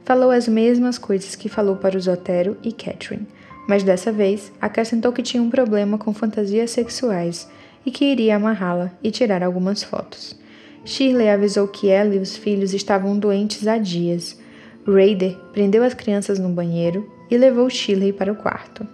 Falou 0.06 0.30
as 0.30 0.48
mesmas 0.48 1.00
coisas 1.00 1.36
que 1.36 1.50
falou 1.50 1.78
para 1.78 1.98
os 1.98 2.08
Otero 2.08 2.56
e 2.64 2.72
Catherine, 2.72 3.28
mas 3.68 3.82
dessa 3.82 4.12
vez 4.12 4.52
acrescentou 4.62 5.12
que 5.12 5.24
tinha 5.24 5.42
um 5.42 5.50
problema 5.50 5.98
com 5.98 6.14
fantasias 6.14 6.70
sexuais 6.70 7.50
e 7.84 7.90
que 7.90 8.06
iria 8.06 8.36
amarrá-la 8.36 8.92
e 9.04 9.10
tirar 9.10 9.42
algumas 9.42 9.82
fotos. 9.82 10.40
Shirley 10.86 11.30
avisou 11.30 11.68
que 11.68 11.90
ela 11.90 12.14
e 12.14 12.20
os 12.20 12.38
filhos 12.38 12.74
estavam 12.74 13.18
doentes 13.18 13.68
há 13.68 13.80
dias. 13.80 14.40
Raider 14.88 15.38
prendeu 15.54 15.84
as 15.84 15.96
crianças 15.96 16.38
no 16.38 16.50
banheiro 16.50 17.12
e 17.32 17.38
levou 17.38 17.68
Shirley 17.68 18.14
para 18.14 18.32
o 18.32 18.36
quarto. 18.36 18.88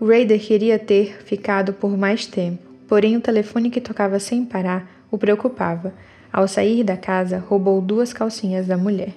Raider 0.00 0.40
queria 0.40 0.78
ter 0.78 1.22
ficado 1.24 1.72
por 1.72 1.96
mais 1.96 2.24
tempo, 2.24 2.69
Porém, 2.90 3.16
o 3.16 3.20
telefone 3.20 3.70
que 3.70 3.80
tocava 3.80 4.18
sem 4.18 4.44
parar 4.44 5.06
o 5.12 5.16
preocupava. 5.16 5.94
Ao 6.32 6.48
sair 6.48 6.82
da 6.82 6.96
casa, 6.96 7.38
roubou 7.38 7.80
duas 7.80 8.12
calcinhas 8.12 8.66
da 8.66 8.76
mulher. 8.76 9.14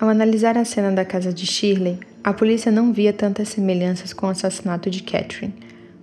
Ao 0.00 0.08
analisar 0.08 0.56
a 0.56 0.64
cena 0.64 0.90
da 0.90 1.04
casa 1.04 1.30
de 1.30 1.46
Shirley, 1.46 2.00
a 2.24 2.32
polícia 2.32 2.72
não 2.72 2.90
via 2.90 3.12
tantas 3.12 3.50
semelhanças 3.50 4.14
com 4.14 4.28
o 4.28 4.30
assassinato 4.30 4.88
de 4.88 5.02
Catherine. 5.02 5.52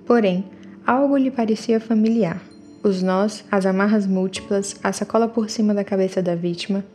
Porém, 0.06 0.46
algo 0.86 1.18
lhe 1.18 1.32
parecia 1.32 1.80
familiar. 1.80 2.40
Os 2.84 3.02
nós, 3.02 3.44
as 3.52 3.66
amarras 3.66 4.06
múltiplas, 4.06 4.76
a 4.84 4.94
sacola 4.94 5.28
por 5.28 5.50
cima 5.50 5.74
da 5.74 5.84
cabeça 5.84 6.22
da 6.22 6.36
vítima. 6.36 6.86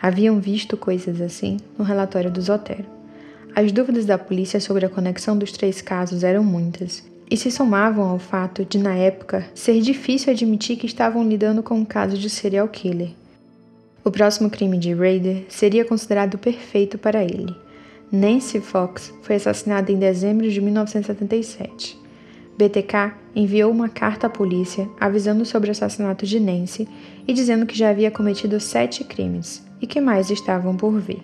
Haviam 0.00 0.40
visto 0.40 0.78
coisas 0.78 1.20
assim 1.20 1.58
no 1.76 1.84
relatório 1.84 2.30
do 2.30 2.40
Zotero. 2.40 2.86
As 3.54 3.70
dúvidas 3.70 4.06
da 4.06 4.16
polícia 4.16 4.58
sobre 4.60 4.86
a 4.86 4.88
conexão 4.88 5.36
dos 5.36 5.52
três 5.52 5.82
casos 5.82 6.24
eram 6.24 6.42
muitas, 6.42 7.09
e 7.30 7.36
se 7.36 7.50
somavam 7.50 8.08
ao 8.08 8.18
fato 8.18 8.64
de, 8.64 8.76
na 8.76 8.94
época, 8.94 9.46
ser 9.54 9.80
difícil 9.80 10.32
admitir 10.32 10.76
que 10.76 10.86
estavam 10.86 11.26
lidando 11.26 11.62
com 11.62 11.76
um 11.76 11.84
caso 11.84 12.18
de 12.18 12.28
serial 12.28 12.66
killer. 12.66 13.10
O 14.04 14.10
próximo 14.10 14.50
crime 14.50 14.76
de 14.76 14.92
Raider 14.92 15.44
seria 15.48 15.84
considerado 15.84 16.38
perfeito 16.38 16.98
para 16.98 17.22
ele. 17.22 17.54
Nancy 18.10 18.60
Fox 18.60 19.14
foi 19.22 19.36
assassinada 19.36 19.92
em 19.92 19.98
dezembro 19.98 20.50
de 20.50 20.60
1977. 20.60 21.96
BTK 22.58 23.14
enviou 23.34 23.70
uma 23.70 23.88
carta 23.88 24.26
à 24.26 24.30
polícia 24.30 24.88
avisando 24.98 25.44
sobre 25.44 25.68
o 25.68 25.70
assassinato 25.70 26.26
de 26.26 26.40
Nancy 26.40 26.88
e 27.28 27.32
dizendo 27.32 27.64
que 27.64 27.78
já 27.78 27.90
havia 27.90 28.10
cometido 28.10 28.58
sete 28.58 29.04
crimes 29.04 29.64
e 29.80 29.86
que 29.86 30.00
mais 30.00 30.30
estavam 30.30 30.76
por 30.76 30.98
vir. 30.98 31.22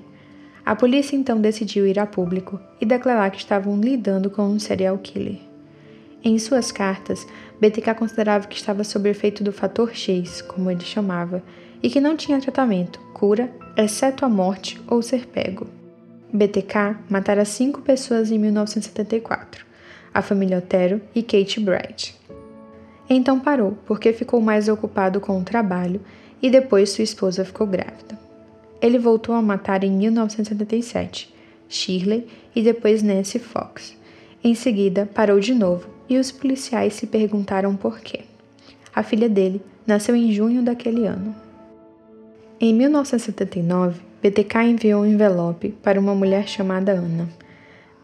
A 0.65 0.77
polícia 0.77 1.17
então 1.17 1.41
decidiu 1.41 1.87
ir 1.87 1.99
a 1.99 2.07
público 2.07 2.61
e 2.81 2.87
declarar 2.87 3.31
que 3.31 3.39
estavam 3.39 3.79
lidando 3.81 4.31
com 4.31 4.43
um 4.43 4.59
serial 4.59 4.99
killer. 4.99 5.46
Em 6.25 6.39
suas 6.39 6.73
cartas, 6.73 7.27
BTK 7.61 7.95
considerava 7.95 8.47
que 8.47 8.57
estava 8.57 8.85
sob 8.85 9.09
efeito 9.09 9.45
do 9.45 9.53
fator 9.53 9.95
X, 9.95 10.43
como 10.43 10.71
ele 10.71 10.81
chamava, 10.81 11.43
e 11.83 11.89
que 11.89 12.01
não 12.01 12.17
tinha 12.17 12.41
tratamento, 12.41 12.99
cura, 13.13 13.51
exceto 13.77 14.25
a 14.25 14.29
morte 14.29 14.81
ou 14.89 15.03
ser 15.03 15.27
pego. 15.27 15.67
BTK 16.33 16.97
matara 17.09 17.45
cinco 17.45 17.81
pessoas 17.81 18.31
em 18.31 18.39
1974, 18.39 19.65
a 20.13 20.21
família 20.21 20.59
Otero 20.59 21.01
e 21.15 21.23
Kate 21.23 21.61
Bright. 21.61 22.15
Então 23.09 23.39
parou, 23.39 23.79
porque 23.87 24.13
ficou 24.13 24.41
mais 24.41 24.69
ocupado 24.69 25.21
com 25.21 25.39
o 25.39 25.45
trabalho 25.45 26.01
e 26.43 26.51
depois 26.51 26.91
sua 26.91 27.05
esposa 27.05 27.45
ficou 27.45 27.67
grávida. 27.67 28.19
Ele 28.81 28.99
voltou 28.99 29.35
a 29.35 29.41
matar 29.41 29.85
em 29.85 29.91
1977 29.93 31.35
Shirley 31.69 32.27
e 32.55 32.63
depois 32.63 33.03
Nancy 33.03 33.39
Fox. 33.39 33.96
Em 34.47 34.55
seguida, 34.55 35.11
parou 35.12 35.41
de 35.41 35.53
novo 35.53 35.88
e 36.09 36.17
os 36.17 36.31
policiais 36.31 36.95
se 36.95 37.05
perguntaram 37.05 37.75
por 37.75 37.99
quê. 37.99 38.21
A 38.95 39.03
filha 39.03 39.29
dele 39.29 39.61
nasceu 39.85 40.15
em 40.15 40.31
junho 40.31 40.62
daquele 40.62 41.05
ano. 41.05 41.35
Em 42.61 42.73
1979, 42.73 44.00
BTK 44.23 44.59
enviou 44.62 45.03
um 45.03 45.07
envelope 45.07 45.71
para 45.83 45.99
uma 45.99 46.15
mulher 46.15 46.47
chamada 46.47 46.93
Ana. 46.93 47.29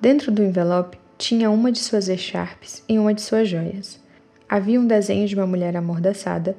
Dentro 0.00 0.32
do 0.32 0.42
envelope 0.42 0.98
tinha 1.16 1.48
uma 1.48 1.70
de 1.70 1.78
suas 1.78 2.08
echarpes 2.08 2.82
e 2.88 2.98
uma 2.98 3.14
de 3.14 3.22
suas 3.22 3.48
joias. 3.48 4.00
Havia 4.48 4.80
um 4.80 4.86
desenho 4.88 5.28
de 5.28 5.36
uma 5.36 5.46
mulher 5.46 5.76
amordaçada. 5.76 6.56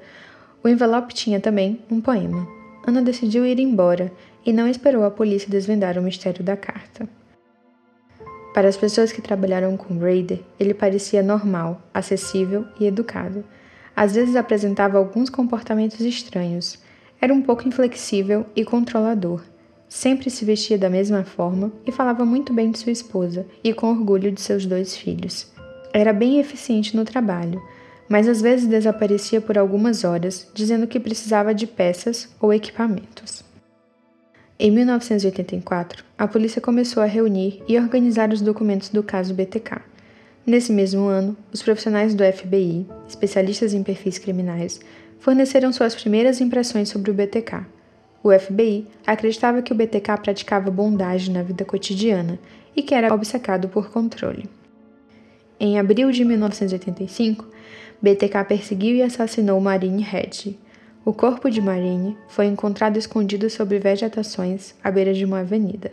O 0.63 0.69
envelope 0.69 1.13
tinha 1.13 1.41
também 1.41 1.81
um 1.91 1.99
poema. 1.99 2.47
Ana 2.87 3.01
decidiu 3.01 3.45
ir 3.45 3.59
embora 3.59 4.13
e 4.45 4.53
não 4.53 4.65
esperou 4.65 5.03
a 5.03 5.11
polícia 5.11 5.49
desvendar 5.49 5.99
o 5.99 6.01
mistério 6.01 6.41
da 6.41 6.55
carta. 6.55 7.05
Para 8.53 8.67
as 8.67 8.77
pessoas 8.77 9.11
que 9.11 9.21
trabalharam 9.21 9.75
com 9.75 9.97
Raider, 9.97 10.39
ele 10.59 10.75
parecia 10.75 11.23
normal, 11.23 11.81
acessível 11.91 12.65
e 12.79 12.85
educado. 12.85 13.43
Às 13.95 14.13
vezes 14.13 14.35
apresentava 14.35 14.97
alguns 14.97 15.29
comportamentos 15.29 15.99
estranhos. 16.01 16.77
Era 17.19 17.33
um 17.33 17.41
pouco 17.41 17.67
inflexível 17.67 18.45
e 18.55 18.63
controlador. 18.63 19.41
Sempre 19.89 20.29
se 20.29 20.45
vestia 20.45 20.77
da 20.77 20.89
mesma 20.89 21.23
forma 21.23 21.71
e 21.85 21.91
falava 21.91 22.25
muito 22.25 22.53
bem 22.53 22.69
de 22.69 22.77
sua 22.77 22.91
esposa 22.91 23.45
e 23.63 23.73
com 23.73 23.89
orgulho 23.89 24.31
de 24.31 24.41
seus 24.41 24.65
dois 24.65 24.95
filhos. 24.95 25.51
Era 25.91 26.13
bem 26.13 26.39
eficiente 26.39 26.95
no 26.95 27.05
trabalho, 27.05 27.61
mas 28.07 28.27
às 28.27 28.41
vezes 28.41 28.67
desaparecia 28.67 29.41
por 29.41 29.57
algumas 29.57 30.03
horas, 30.03 30.47
dizendo 30.53 30.87
que 30.87 30.99
precisava 30.99 31.53
de 31.53 31.65
peças 31.65 32.29
ou 32.39 32.53
equipamentos. 32.53 33.43
Em 34.59 34.69
1984, 34.69 36.03
a 36.15 36.27
polícia 36.27 36.61
começou 36.61 37.01
a 37.01 37.07
reunir 37.07 37.63
e 37.67 37.77
organizar 37.77 38.31
os 38.31 38.39
documentos 38.39 38.89
do 38.89 39.01
caso 39.01 39.33
BTK. 39.33 39.81
Nesse 40.45 40.71
mesmo 40.71 41.07
ano, 41.07 41.35
os 41.51 41.63
profissionais 41.63 42.13
do 42.13 42.23
FBI, 42.23 42.85
especialistas 43.07 43.73
em 43.73 43.81
perfis 43.81 44.19
criminais, 44.19 44.79
forneceram 45.19 45.73
suas 45.73 45.95
primeiras 45.95 46.39
impressões 46.39 46.89
sobre 46.89 47.09
o 47.09 47.13
BTK. 47.13 47.65
O 48.23 48.31
FBI 48.31 48.87
acreditava 49.07 49.61
que 49.61 49.73
o 49.73 49.75
BTK 49.75 50.17
praticava 50.21 50.69
bondade 50.69 51.31
na 51.31 51.41
vida 51.41 51.65
cotidiana 51.65 52.37
e 52.75 52.83
que 52.83 52.93
era 52.93 53.13
obcecado 53.13 53.67
por 53.67 53.89
controle. 53.89 54.49
Em 55.59 55.79
abril 55.79 56.11
de 56.11 56.23
1985, 56.23 57.45
BTK 58.01 58.43
perseguiu 58.47 58.95
e 58.97 59.01
assassinou 59.01 59.59
Marine 59.59 60.03
Hedge, 60.03 60.59
o 61.05 61.11
corpo 61.11 61.49
de 61.49 61.59
Marine 61.59 62.17
foi 62.29 62.45
encontrado 62.45 62.97
escondido 62.97 63.49
sobre 63.49 63.77
vegetações 63.77 64.73
à 64.81 64.89
beira 64.89 65.13
de 65.13 65.25
uma 65.25 65.39
avenida. 65.39 65.91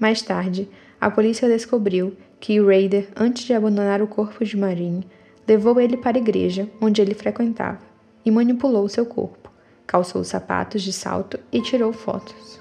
Mais 0.00 0.20
tarde, 0.20 0.68
a 1.00 1.08
polícia 1.08 1.48
descobriu 1.48 2.16
que 2.40 2.60
Raider, 2.60 3.08
antes 3.14 3.44
de 3.44 3.54
abandonar 3.54 4.02
o 4.02 4.06
corpo 4.08 4.44
de 4.44 4.56
Marine, 4.56 5.06
levou 5.46 5.80
ele 5.80 5.96
para 5.96 6.18
a 6.18 6.20
igreja 6.20 6.68
onde 6.80 7.00
ele 7.00 7.14
frequentava 7.14 7.78
e 8.24 8.32
manipulou 8.32 8.88
seu 8.88 9.06
corpo, 9.06 9.48
calçou 9.86 10.24
sapatos 10.24 10.82
de 10.82 10.92
salto 10.92 11.38
e 11.52 11.62
tirou 11.62 11.92
fotos. 11.92 12.60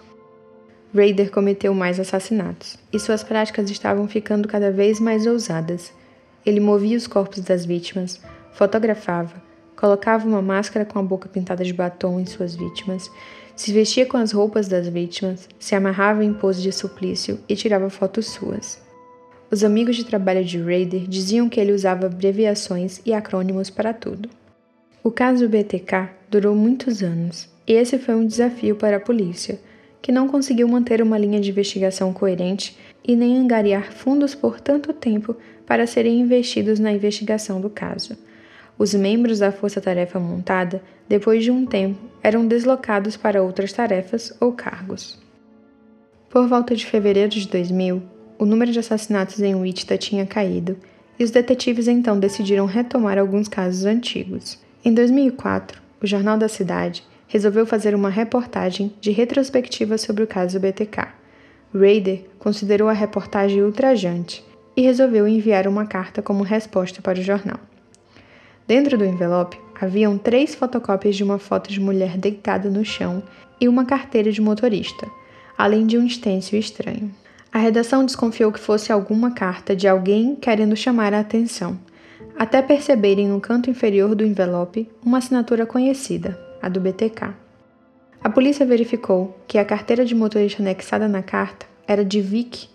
Raider 0.94 1.32
cometeu 1.32 1.74
mais 1.74 2.00
assassinatos 2.00 2.78
e 2.94 3.00
suas 3.00 3.24
práticas 3.24 3.72
estavam 3.72 4.08
ficando 4.08 4.48
cada 4.48 4.72
vez 4.72 5.00
mais 5.00 5.26
ousadas. 5.26 5.92
Ele 6.46 6.60
movia 6.60 6.98
os 6.98 7.08
corpos 7.08 7.40
das 7.40 7.66
vítimas, 7.66 8.22
fotografava, 8.52 9.42
colocava 9.82 10.28
uma 10.28 10.44
máscara 10.44 10.86
com 10.86 11.00
a 11.00 11.02
boca 11.02 11.28
pintada 11.28 11.64
de 11.64 11.74
batom 11.74 12.20
em 12.20 12.26
suas 12.28 12.56
vítimas, 12.56 13.10
se 13.56 13.74
vestia 13.74 14.06
com 14.06 14.16
as 14.16 14.32
roupas 14.32 14.68
das 14.68 14.88
vítimas, 14.88 15.50
se 15.58 15.74
amarrava 15.74 16.24
em 16.24 16.32
pose 16.32 16.62
de 16.62 16.72
suplício 16.72 17.40
e 17.50 17.56
tirava 17.56 17.90
fotos 17.90 18.28
suas. 18.28 18.80
Os 19.50 19.64
amigos 19.64 19.96
de 19.96 20.06
trabalho 20.06 20.46
de 20.46 20.62
Raider 20.62 21.08
diziam 21.08 21.50
que 21.50 21.60
ele 21.60 21.72
usava 21.72 22.06
abreviações 22.06 23.02
e 23.04 23.12
acrônimos 23.12 23.72
para 23.72 23.92
tudo. 23.92 24.30
O 25.04 25.10
caso 25.10 25.50
BTK 25.50 26.10
durou 26.30 26.54
muitos 26.54 27.02
anos, 27.02 27.50
e 27.66 27.74
esse 27.74 27.98
foi 27.98 28.14
um 28.14 28.28
desafio 28.28 28.76
para 28.76 28.98
a 28.98 29.02
polícia, 29.02 29.60
que 30.00 30.12
não 30.12 30.28
conseguiu 30.28 30.68
manter 30.68 31.02
uma 31.02 31.18
linha 31.18 31.42
de 31.42 31.50
investigação 31.50 32.14
coerente 32.14 32.78
e 33.04 33.16
nem 33.16 33.36
angariar 33.36 33.92
fundos 33.92 34.36
por 34.36 34.62
tanto 34.62 34.94
tempo 34.94 35.36
para 35.66 35.88
serem 35.88 36.20
investidos 36.20 36.80
na 36.80 36.92
investigação 36.92 37.60
do 37.60 37.70
caso. 37.70 38.16
Os 38.82 38.96
membros 38.96 39.38
da 39.38 39.52
força-tarefa 39.52 40.20
montada, 40.20 40.82
depois 41.08 41.44
de 41.44 41.52
um 41.52 41.68
tempo, 41.68 42.00
eram 42.24 42.48
deslocados 42.48 43.16
para 43.16 43.44
outras 43.44 43.72
tarefas 43.72 44.36
ou 44.42 44.54
cargos. 44.54 45.20
Por 46.32 46.48
volta 46.48 46.76
de 46.76 46.84
fevereiro 46.84 47.30
de 47.30 47.48
2000, 47.48 48.02
o 48.40 48.44
número 48.44 48.72
de 48.72 48.80
assassinatos 48.80 49.40
em 49.40 49.54
Wichita 49.54 50.00
tinha 50.00 50.26
caído 50.26 50.78
e 51.20 51.24
os 51.24 51.30
detetives 51.30 51.88
então 51.88 52.18
decidiram 52.18 52.66
retomar 52.66 53.20
alguns 53.20 53.48
casos 53.48 53.86
antigos. 53.86 54.58
Em 54.84 54.92
2004, 54.92 55.80
o 56.02 56.08
Jornal 56.08 56.40
da 56.40 56.50
Cidade 56.50 57.04
resolveu 57.28 57.68
fazer 57.68 57.94
uma 57.94 58.10
reportagem 58.10 58.96
de 59.00 59.12
retrospectiva 59.12 59.96
sobre 60.00 60.24
o 60.24 60.28
caso 60.28 60.60
BTK. 60.60 61.08
Raider 61.72 62.24
considerou 62.40 62.90
a 62.90 62.94
reportagem 62.94 63.62
ultrajante 63.62 64.44
e 64.76 64.82
resolveu 64.82 65.28
enviar 65.28 65.68
uma 65.68 65.86
carta 65.86 66.24
como 66.24 66.42
resposta 66.42 67.00
para 67.00 67.20
o 67.20 67.24
jornal. 67.24 67.60
Dentro 68.72 68.98
do 68.98 69.04
envelope 69.04 69.60
haviam 69.82 70.18
três 70.18 70.56
fotocópias 70.56 71.18
de 71.18 71.26
uma 71.26 71.38
foto 71.38 71.70
de 71.70 71.78
mulher 71.78 72.18
deitada 72.18 72.70
no 72.70 72.86
chão 72.86 73.22
e 73.60 73.68
uma 73.68 73.84
carteira 73.84 74.32
de 74.32 74.40
motorista, 74.40 75.06
além 75.58 75.86
de 75.86 75.98
um 75.98 76.06
estêncil 76.06 76.58
estranho. 76.58 77.14
A 77.52 77.60
redação 77.60 78.06
desconfiou 78.06 78.50
que 78.50 78.62
fosse 78.62 78.90
alguma 78.90 79.32
carta 79.32 79.76
de 79.76 79.90
alguém 79.90 80.38
querendo 80.38 80.74
chamar 80.74 81.14
a 81.14 81.20
atenção, 81.20 81.78
até 82.40 82.62
perceberem 82.62 83.28
no 83.28 83.42
canto 83.42 83.70
inferior 83.70 84.16
do 84.16 84.26
envelope 84.26 84.90
uma 85.06 85.18
assinatura 85.18 85.66
conhecida, 85.66 86.40
a 86.62 86.70
do 86.70 86.80
BTK. 86.80 87.34
A 88.24 88.30
polícia 88.30 88.66
verificou 88.66 89.38
que 89.50 89.58
a 89.58 89.66
carteira 89.66 90.06
de 90.06 90.16
motorista 90.16 90.64
anexada 90.64 91.10
na 91.10 91.22
carta 91.22 91.66
era 91.86 92.06
de 92.06 92.22
Vic, 92.22 92.70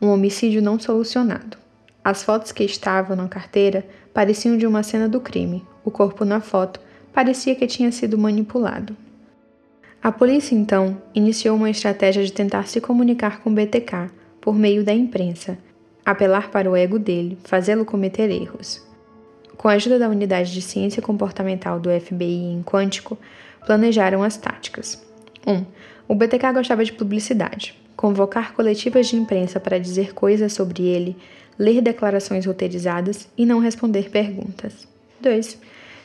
um 0.00 0.06
homicídio 0.06 0.62
não 0.62 0.78
solucionado. 0.78 1.56
As 2.04 2.22
fotos 2.22 2.52
que 2.52 2.62
estavam 2.62 3.16
na 3.16 3.26
carteira 3.26 3.84
pareciam 4.12 4.56
de 4.56 4.66
uma 4.66 4.82
cena 4.82 5.08
do 5.08 5.20
crime. 5.20 5.64
O 5.84 5.90
corpo 5.90 6.24
na 6.24 6.40
foto 6.40 6.80
parecia 7.12 7.54
que 7.54 7.66
tinha 7.66 7.92
sido 7.92 8.18
manipulado. 8.18 8.96
A 10.02 10.10
polícia 10.10 10.54
então 10.54 11.00
iniciou 11.14 11.56
uma 11.56 11.70
estratégia 11.70 12.24
de 12.24 12.32
tentar 12.32 12.66
se 12.66 12.80
comunicar 12.80 13.40
com 13.40 13.54
BTK 13.54 14.10
por 14.40 14.54
meio 14.54 14.82
da 14.82 14.92
imprensa, 14.92 15.56
apelar 16.04 16.50
para 16.50 16.68
o 16.68 16.76
ego 16.76 16.98
dele, 16.98 17.38
fazê-lo 17.44 17.84
cometer 17.84 18.28
erros. 18.28 18.84
Com 19.56 19.68
a 19.68 19.74
ajuda 19.74 20.00
da 20.00 20.08
unidade 20.08 20.52
de 20.52 20.60
ciência 20.60 21.00
comportamental 21.00 21.78
do 21.78 21.88
FBI 21.88 22.52
em 22.52 22.62
Quântico, 22.64 23.16
planejaram 23.64 24.24
as 24.24 24.36
táticas. 24.36 25.00
1. 25.46 25.52
Um, 25.52 25.64
o 26.08 26.14
BTK 26.16 26.52
gostava 26.52 26.84
de 26.84 26.92
publicidade. 26.92 27.80
Convocar 27.94 28.54
coletivas 28.54 29.06
de 29.06 29.14
imprensa 29.14 29.60
para 29.60 29.78
dizer 29.78 30.14
coisas 30.14 30.52
sobre 30.52 30.82
ele, 30.82 31.16
ler 31.58 31.80
declarações 31.80 32.46
roteirizadas 32.46 33.28
e 33.36 33.46
não 33.46 33.58
responder 33.58 34.10
perguntas. 34.10 34.86
2. 35.20 35.58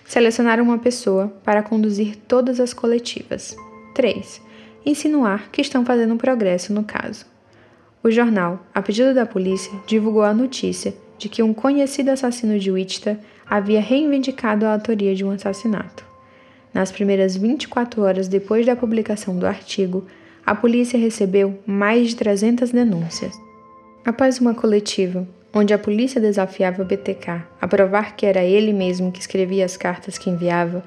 Selecionar 0.06 0.62
uma 0.62 0.78
pessoa 0.78 1.34
para 1.44 1.64
conduzir 1.64 2.16
todas 2.28 2.60
as 2.60 2.74
coletivas. 2.74 3.56
3. 3.94 4.42
Insinuar 4.86 5.50
que 5.52 5.62
estão 5.62 5.86
fazendo 5.86 6.16
progresso 6.16 6.72
no 6.74 6.84
caso. 6.84 7.26
O 8.04 8.12
jornal, 8.12 8.66
a 8.74 8.82
pedido 8.82 9.14
da 9.14 9.26
polícia, 9.26 9.72
divulgou 9.86 10.24
a 10.24 10.34
notícia 10.34 10.94
de 11.18 11.28
que 11.28 11.44
um 11.44 11.54
conhecido 11.54 12.12
assassino 12.12 12.60
de 12.60 12.72
Wichita 12.72 13.20
havia 13.50 13.82
reivindicado 13.82 14.66
a 14.66 14.74
autoria 14.74 15.16
de 15.16 15.26
um 15.26 15.32
assassinato. 15.32 16.06
Nas 16.74 16.92
primeiras 16.92 17.36
24 17.36 18.02
horas 18.02 18.28
depois 18.28 18.66
da 18.66 18.76
publicação 18.76 19.38
do 19.38 19.48
artigo, 19.48 20.06
a 20.46 20.54
polícia 20.54 20.98
recebeu 20.98 21.60
mais 21.66 22.10
de 22.10 22.16
300 22.16 22.72
denúncias. 22.72 23.36
Após 24.06 24.40
uma 24.40 24.54
coletiva, 24.54 25.28
onde 25.58 25.74
a 25.74 25.78
polícia 25.80 26.22
desafiava 26.22 26.84
BTK 26.84 27.42
a 27.60 27.68
provar 27.68 28.16
que 28.16 28.28
era 28.28 28.44
ele 28.44 28.72
mesmo 28.72 29.12
que 29.12 29.20
escrevia 29.20 29.66
as 29.66 29.76
cartas 29.76 30.16
que 30.16 30.30
enviava, 30.30 30.84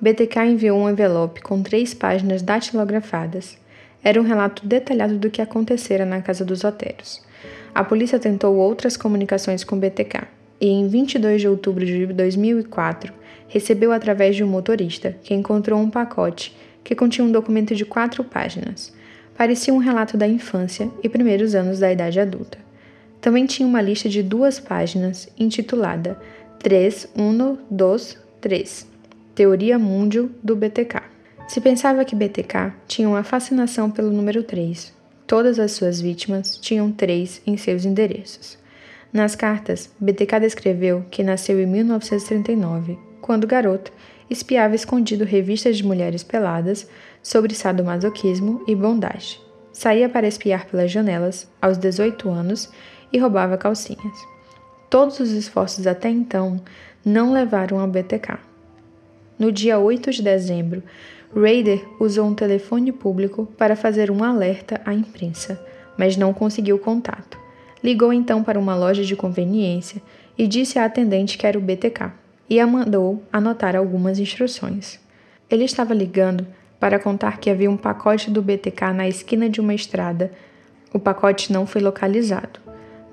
BTK 0.00 0.40
enviou 0.46 0.78
um 0.78 0.88
envelope 0.88 1.42
com 1.42 1.62
três 1.62 1.92
páginas 1.92 2.40
datilografadas. 2.40 3.58
Era 4.02 4.18
um 4.18 4.24
relato 4.24 4.66
detalhado 4.66 5.18
do 5.18 5.30
que 5.30 5.42
acontecera 5.42 6.06
na 6.06 6.22
casa 6.22 6.46
dos 6.46 6.64
Oteros. 6.64 7.22
A 7.74 7.84
polícia 7.84 8.18
tentou 8.18 8.56
outras 8.56 8.96
comunicações 8.96 9.62
com 9.62 9.78
BTK 9.78 10.22
e, 10.58 10.68
em 10.68 10.88
22 10.88 11.42
de 11.42 11.48
outubro 11.48 11.84
de 11.84 12.06
2004, 12.06 13.12
recebeu 13.48 13.92
através 13.92 14.34
de 14.34 14.42
um 14.42 14.48
motorista 14.48 15.14
que 15.22 15.34
encontrou 15.34 15.78
um 15.78 15.90
pacote 15.90 16.56
que 16.82 16.94
continha 16.94 17.26
um 17.26 17.32
documento 17.32 17.74
de 17.74 17.84
quatro 17.84 18.24
páginas. 18.24 18.94
Parecia 19.36 19.74
um 19.74 19.78
relato 19.78 20.16
da 20.16 20.26
infância 20.26 20.90
e 21.02 21.08
primeiros 21.08 21.54
anos 21.54 21.80
da 21.80 21.92
idade 21.92 22.18
adulta. 22.18 22.65
Também 23.26 23.44
tinha 23.44 23.66
uma 23.66 23.82
lista 23.82 24.08
de 24.08 24.22
duas 24.22 24.60
páginas 24.60 25.28
intitulada 25.36 26.16
3, 26.60 27.08
1, 27.18 27.58
2, 27.68 28.18
3 28.40 28.86
Teoria 29.34 29.76
Mundial 29.80 30.28
do 30.40 30.54
BTK. 30.54 31.02
Se 31.48 31.60
pensava 31.60 32.04
que 32.04 32.14
BTK 32.14 32.72
tinha 32.86 33.08
uma 33.08 33.24
fascinação 33.24 33.90
pelo 33.90 34.12
número 34.12 34.44
3. 34.44 34.94
Todas 35.26 35.58
as 35.58 35.72
suas 35.72 36.00
vítimas 36.00 36.56
tinham 36.56 36.92
3 36.92 37.42
em 37.44 37.56
seus 37.56 37.84
endereços. 37.84 38.56
Nas 39.12 39.34
cartas, 39.34 39.90
BTK 39.98 40.38
descreveu 40.38 41.04
que 41.10 41.24
nasceu 41.24 41.60
em 41.60 41.66
1939, 41.66 42.96
quando 43.20 43.44
garoto, 43.44 43.90
espiava 44.30 44.76
escondido 44.76 45.24
revistas 45.24 45.76
de 45.76 45.84
mulheres 45.84 46.22
peladas 46.22 46.88
sobre 47.20 47.56
sadomasoquismo 47.56 48.62
e 48.68 48.74
bondage. 48.76 49.40
Saía 49.72 50.08
para 50.08 50.28
espiar 50.28 50.66
pelas 50.66 50.92
janelas 50.92 51.50
aos 51.60 51.76
18 51.76 52.30
anos 52.30 52.70
e 53.12 53.18
roubava 53.18 53.56
calcinhas. 53.56 54.16
Todos 54.88 55.20
os 55.20 55.30
esforços 55.30 55.86
até 55.86 56.08
então 56.08 56.60
não 57.04 57.32
levaram 57.32 57.78
ao 57.78 57.88
BTK. 57.88 58.38
No 59.38 59.52
dia 59.52 59.78
8 59.78 60.10
de 60.10 60.22
dezembro, 60.22 60.82
Raider 61.34 61.84
usou 62.00 62.26
um 62.26 62.34
telefone 62.34 62.92
público 62.92 63.46
para 63.58 63.76
fazer 63.76 64.10
um 64.10 64.24
alerta 64.24 64.80
à 64.84 64.94
imprensa, 64.94 65.60
mas 65.98 66.16
não 66.16 66.32
conseguiu 66.32 66.78
contato. 66.78 67.38
Ligou 67.82 68.12
então 68.12 68.42
para 68.42 68.58
uma 68.58 68.74
loja 68.74 69.04
de 69.04 69.14
conveniência 69.14 70.00
e 70.38 70.46
disse 70.46 70.78
à 70.78 70.84
atendente 70.84 71.36
que 71.36 71.46
era 71.46 71.58
o 71.58 71.62
BTK 71.62 72.12
e 72.48 72.58
a 72.60 72.66
mandou 72.66 73.22
anotar 73.32 73.76
algumas 73.76 74.18
instruções. 74.18 74.98
Ele 75.50 75.64
estava 75.64 75.92
ligando 75.92 76.46
para 76.80 76.98
contar 76.98 77.38
que 77.38 77.50
havia 77.50 77.70
um 77.70 77.76
pacote 77.76 78.30
do 78.30 78.42
BTK 78.42 78.92
na 78.94 79.08
esquina 79.08 79.48
de 79.48 79.60
uma 79.60 79.74
estrada. 79.74 80.30
O 80.92 80.98
pacote 80.98 81.52
não 81.52 81.66
foi 81.66 81.80
localizado. 81.80 82.60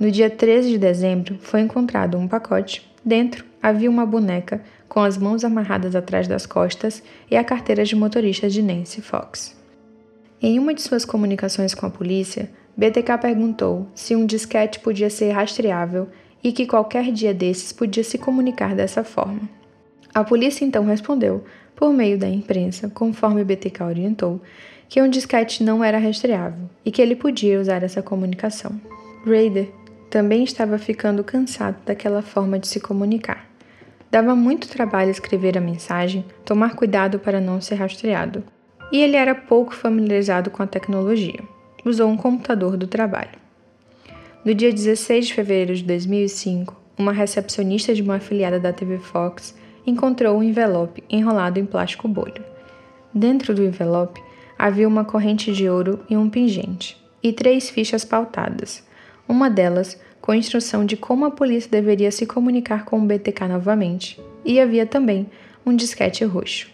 No 0.04 0.12
dia 0.12 0.30
13 0.30 0.72
de 0.72 0.78
dezembro, 0.78 1.38
foi 1.40 1.62
encontrado 1.62 2.18
um 2.18 2.28
pacote. 2.28 2.86
Dentro 3.06 3.46
havia 3.62 3.90
uma 3.90 4.06
boneca 4.06 4.62
com 4.90 5.00
as 5.00 5.18
mãos 5.18 5.46
amarradas 5.46 5.96
atrás 5.96 6.28
das 6.28 6.46
costas 6.46 7.02
e 7.32 7.38
a 7.38 7.44
carteira 7.46 7.86
de 7.86 7.96
motorista 7.96 8.50
de 8.50 8.62
Nancy 8.62 9.02
Fox. 9.02 9.56
Em 10.42 10.60
uma 10.60 10.74
de 10.74 10.82
suas 10.82 11.06
comunicações 11.06 11.74
com 11.74 11.86
a 11.86 11.90
polícia, 11.90 12.52
BTK 12.76 13.18
perguntou 13.18 13.88
se 13.96 14.14
um 14.14 14.26
disquete 14.26 14.82
podia 14.82 15.10
ser 15.10 15.32
rastreável 15.32 16.10
e 16.44 16.52
que 16.52 16.68
qualquer 16.68 17.10
dia 17.10 17.34
desses 17.34 17.72
podia 17.72 18.04
se 18.04 18.18
comunicar 18.18 18.76
dessa 18.76 19.06
forma. 19.06 19.48
A 20.14 20.22
polícia 20.22 20.66
então 20.66 20.84
respondeu, 20.84 21.46
por 21.78 21.94
meio 21.94 22.18
da 22.18 22.28
imprensa, 22.28 22.90
conforme 22.90 23.46
BTK 23.46 23.84
orientou, 23.84 24.42
que 24.90 25.02
um 25.02 25.08
disquete 25.08 25.64
não 25.64 25.82
era 25.82 25.98
rastreável 25.98 26.70
e 26.84 26.92
que 26.92 27.02
ele 27.02 27.16
podia 27.16 27.58
usar 27.58 27.84
essa 27.84 28.02
comunicação. 28.02 28.78
Raider 29.26 29.72
também 30.14 30.44
estava 30.44 30.78
ficando 30.78 31.24
cansado 31.24 31.78
daquela 31.88 32.22
forma 32.22 32.60
de 32.60 32.68
se 32.68 32.80
comunicar. 32.80 33.50
Dava 34.12 34.36
muito 34.36 34.70
trabalho 34.70 35.10
escrever 35.10 35.58
a 35.58 35.62
mensagem, 35.62 36.24
tomar 36.46 36.76
cuidado 36.76 37.18
para 37.18 37.42
não 37.42 37.60
ser 37.60 37.74
rastreado. 37.74 38.44
E 38.92 39.02
ele 39.02 39.18
era 39.18 39.34
pouco 39.34 39.74
familiarizado 39.74 40.52
com 40.52 40.62
a 40.62 40.68
tecnologia. 40.68 41.40
Usou 41.84 42.12
um 42.12 42.16
computador 42.16 42.78
do 42.78 42.86
trabalho. 42.86 43.32
No 44.46 44.54
dia 44.54 44.72
16 44.72 45.26
de 45.26 45.34
fevereiro 45.34 45.74
de 45.74 45.84
2005, 45.84 46.80
uma 46.96 47.12
recepcionista 47.12 47.92
de 47.96 48.04
uma 48.04 48.18
afiliada 48.18 48.60
da 48.60 48.72
TV 48.72 49.00
Fox 49.00 49.58
encontrou 49.84 50.38
um 50.38 50.44
envelope 50.44 51.04
enrolado 51.10 51.60
em 51.60 51.66
plástico 51.66 52.08
bolho. 52.08 52.46
Dentro 53.12 53.56
do 53.56 53.64
envelope 53.64 54.22
havia 54.60 54.88
uma 54.88 55.06
corrente 55.06 55.52
de 55.52 55.68
ouro 55.68 56.06
e 56.08 56.16
um 56.16 56.30
pingente, 56.30 57.04
e 57.24 57.34
três 57.34 57.68
fichas 57.68 58.06
pautadas. 58.06 58.84
Uma 59.34 59.50
delas 59.50 60.00
com 60.22 60.32
instrução 60.32 60.86
de 60.86 60.96
como 60.96 61.26
a 61.26 61.32
polícia 61.32 61.68
deveria 61.68 62.12
se 62.12 62.24
comunicar 62.24 62.86
com 62.86 63.00
o 63.00 63.06
BTK 63.08 63.48
novamente, 63.48 64.22
e 64.46 64.60
havia 64.60 64.86
também 64.86 65.26
um 65.66 65.76
disquete 65.76 66.24
roxo. 66.24 66.70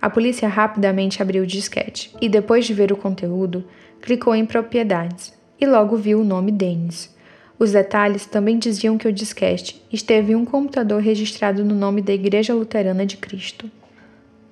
A 0.00 0.08
polícia 0.08 0.48
rapidamente 0.48 1.20
abriu 1.20 1.42
o 1.42 1.46
disquete 1.46 2.10
e, 2.18 2.26
depois 2.26 2.64
de 2.64 2.72
ver 2.72 2.90
o 2.90 2.96
conteúdo, 2.96 3.62
clicou 4.00 4.34
em 4.34 4.46
Propriedades 4.46 5.34
e 5.60 5.66
logo 5.66 5.94
viu 5.94 6.22
o 6.22 6.24
nome 6.24 6.50
Dennis. 6.50 7.14
Os 7.58 7.72
detalhes 7.72 8.24
também 8.24 8.58
diziam 8.58 8.96
que 8.96 9.06
o 9.06 9.12
disquete 9.12 9.84
esteve 9.92 10.32
em 10.32 10.36
um 10.36 10.46
computador 10.46 11.02
registrado 11.02 11.62
no 11.62 11.74
nome 11.74 12.00
da 12.00 12.14
Igreja 12.14 12.54
Luterana 12.54 13.04
de 13.04 13.18
Cristo. 13.18 13.70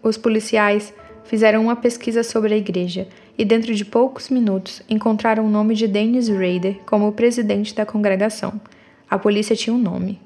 Os 0.02 0.18
policiais 0.18 0.92
fizeram 1.29 1.62
uma 1.62 1.77
pesquisa 1.77 2.23
sobre 2.25 2.55
a 2.55 2.57
igreja 2.57 3.07
e, 3.37 3.45
dentro 3.45 3.75
de 3.75 3.85
poucos 3.85 4.31
minutos, 4.31 4.83
encontraram 4.88 5.47
o 5.47 5.51
nome 5.51 5.75
de 5.75 5.87
Dennis 5.87 6.29
Rader 6.29 6.79
como 6.87 7.12
presidente 7.12 7.75
da 7.75 7.87
congregação. 7.87 8.61
A 9.09 9.19
polícia 9.19 9.55
tinha 9.55 9.75
um 9.75 9.79
nome. 9.79 10.19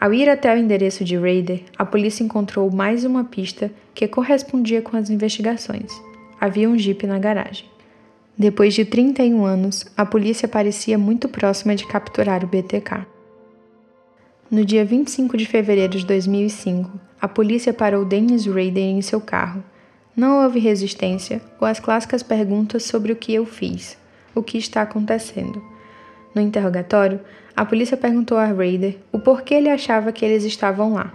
Ao 0.00 0.12
ir 0.12 0.28
até 0.28 0.52
o 0.52 0.58
endereço 0.58 1.04
de 1.04 1.16
Rader, 1.16 1.62
a 1.76 1.84
polícia 1.84 2.22
encontrou 2.22 2.70
mais 2.70 3.04
uma 3.04 3.24
pista 3.24 3.70
que 3.94 4.06
correspondia 4.06 4.82
com 4.82 4.96
as 4.96 5.08
investigações. 5.08 5.90
Havia 6.40 6.68
um 6.68 6.78
jipe 6.78 7.06
na 7.06 7.18
garagem. 7.18 7.66
Depois 8.36 8.74
de 8.74 8.84
31 8.84 9.44
anos, 9.44 9.84
a 9.96 10.04
polícia 10.04 10.46
parecia 10.46 10.96
muito 10.96 11.28
próxima 11.28 11.74
de 11.74 11.86
capturar 11.86 12.44
o 12.44 12.46
BTK. 12.46 13.06
No 14.50 14.64
dia 14.64 14.84
25 14.84 15.36
de 15.36 15.46
fevereiro 15.46 15.98
de 15.98 16.06
2005, 16.06 16.90
a 17.20 17.26
polícia 17.26 17.72
parou 17.72 18.04
Dennis 18.04 18.46
Rader 18.46 18.78
em 18.78 19.02
seu 19.02 19.20
carro. 19.20 19.62
Não 20.18 20.42
houve 20.42 20.58
resistência 20.58 21.40
ou 21.60 21.68
as 21.68 21.78
clássicas 21.78 22.24
perguntas 22.24 22.82
sobre 22.82 23.12
o 23.12 23.14
que 23.14 23.32
eu 23.32 23.46
fiz, 23.46 23.96
o 24.34 24.42
que 24.42 24.58
está 24.58 24.82
acontecendo. 24.82 25.62
No 26.34 26.42
interrogatório, 26.42 27.20
a 27.54 27.64
polícia 27.64 27.96
perguntou 27.96 28.36
a 28.36 28.46
Rader 28.46 28.96
o 29.12 29.20
porquê 29.20 29.54
ele 29.54 29.68
achava 29.68 30.10
que 30.10 30.24
eles 30.24 30.42
estavam 30.42 30.94
lá. 30.94 31.12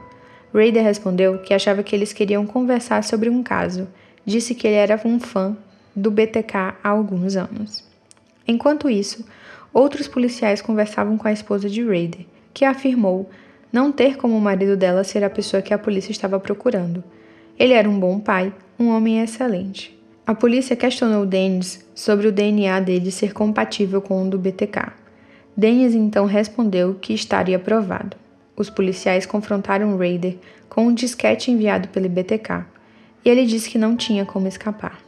Rader 0.54 0.86
respondeu 0.86 1.38
que 1.40 1.54
achava 1.54 1.84
que 1.84 1.94
eles 1.94 2.14
queriam 2.14 2.46
conversar 2.46 3.04
sobre 3.04 3.30
um 3.30 3.44
caso. 3.44 3.90
Disse 4.26 4.56
que 4.56 4.66
ele 4.66 4.78
era 4.78 4.98
um 5.04 5.20
fã 5.20 5.58
do 5.94 6.10
BTK 6.10 6.56
há 6.82 6.90
alguns 6.90 7.36
anos. 7.36 7.84
Enquanto 8.48 8.90
isso, 8.90 9.28
outros 9.74 10.08
policiais 10.08 10.62
conversavam 10.62 11.18
com 11.18 11.28
a 11.28 11.34
esposa 11.34 11.70
de 11.70 11.84
Rader, 11.84 12.26
que 12.54 12.64
afirmou 12.64 13.30
não 13.70 13.92
ter 13.92 14.16
como 14.16 14.38
o 14.38 14.40
marido 14.40 14.78
dela 14.78 15.04
ser 15.04 15.26
a 15.26 15.30
pessoa 15.30 15.62
que 15.62 15.74
a 15.74 15.78
polícia 15.78 16.14
estava 16.14 16.40
procurando. 16.40 17.04
Ele 17.60 17.74
era 17.74 17.90
um 17.90 18.00
bom 18.00 18.18
pai, 18.18 18.54
um 18.80 18.90
homem 18.90 19.22
excelente. 19.22 19.98
A 20.26 20.34
polícia 20.34 20.76
questionou 20.76 21.26
Dennis 21.26 21.86
sobre 21.94 22.28
o 22.28 22.32
DNA 22.32 22.80
dele 22.80 23.12
ser 23.12 23.34
compatível 23.34 24.02
com 24.02 24.26
o 24.26 24.30
do 24.30 24.38
BTK. 24.38 24.94
Dennis 25.56 25.94
então 25.94 26.26
respondeu 26.26 26.96
que 26.96 27.14
estaria 27.14 27.60
provado. 27.60 28.18
Os 28.56 28.70
policiais 28.70 29.26
confrontaram 29.26 29.98
Raider 29.98 30.38
com 30.70 30.88
um 30.88 30.94
disquete 30.94 31.52
enviado 31.52 31.88
pelo 31.90 32.10
BTK, 32.10 32.66
e 33.24 33.30
ele 33.30 33.46
disse 33.46 33.70
que 33.70 33.78
não 33.78 33.96
tinha 33.96 34.26
como 34.26 34.48
escapar. 34.48 35.00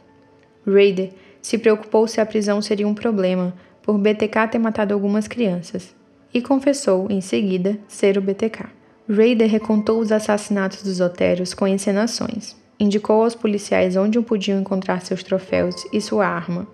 Raider 0.66 1.10
se 1.40 1.58
preocupou 1.58 2.06
se 2.06 2.20
a 2.20 2.26
prisão 2.26 2.60
seria 2.60 2.86
um 2.86 2.94
problema 2.94 3.54
por 3.82 3.98
BTK 3.98 4.48
ter 4.50 4.58
matado 4.58 4.94
algumas 4.94 5.26
crianças 5.28 5.94
e 6.34 6.42
confessou, 6.42 7.06
em 7.08 7.20
seguida, 7.20 7.78
ser 7.88 8.18
o 8.18 8.20
BTK. 8.20 8.66
Raider 9.08 9.48
recontou 9.48 10.00
os 10.00 10.12
assassinatos 10.12 10.82
dos 10.82 11.00
Oteros 11.00 11.54
com 11.54 11.66
encenações. 11.66 12.56
Indicou 12.78 13.22
aos 13.22 13.34
policiais 13.34 13.96
onde 13.96 14.20
podiam 14.20 14.60
encontrar 14.60 15.00
seus 15.00 15.22
troféus 15.22 15.86
e 15.90 15.98
sua 15.98 16.26
arma. 16.26 16.66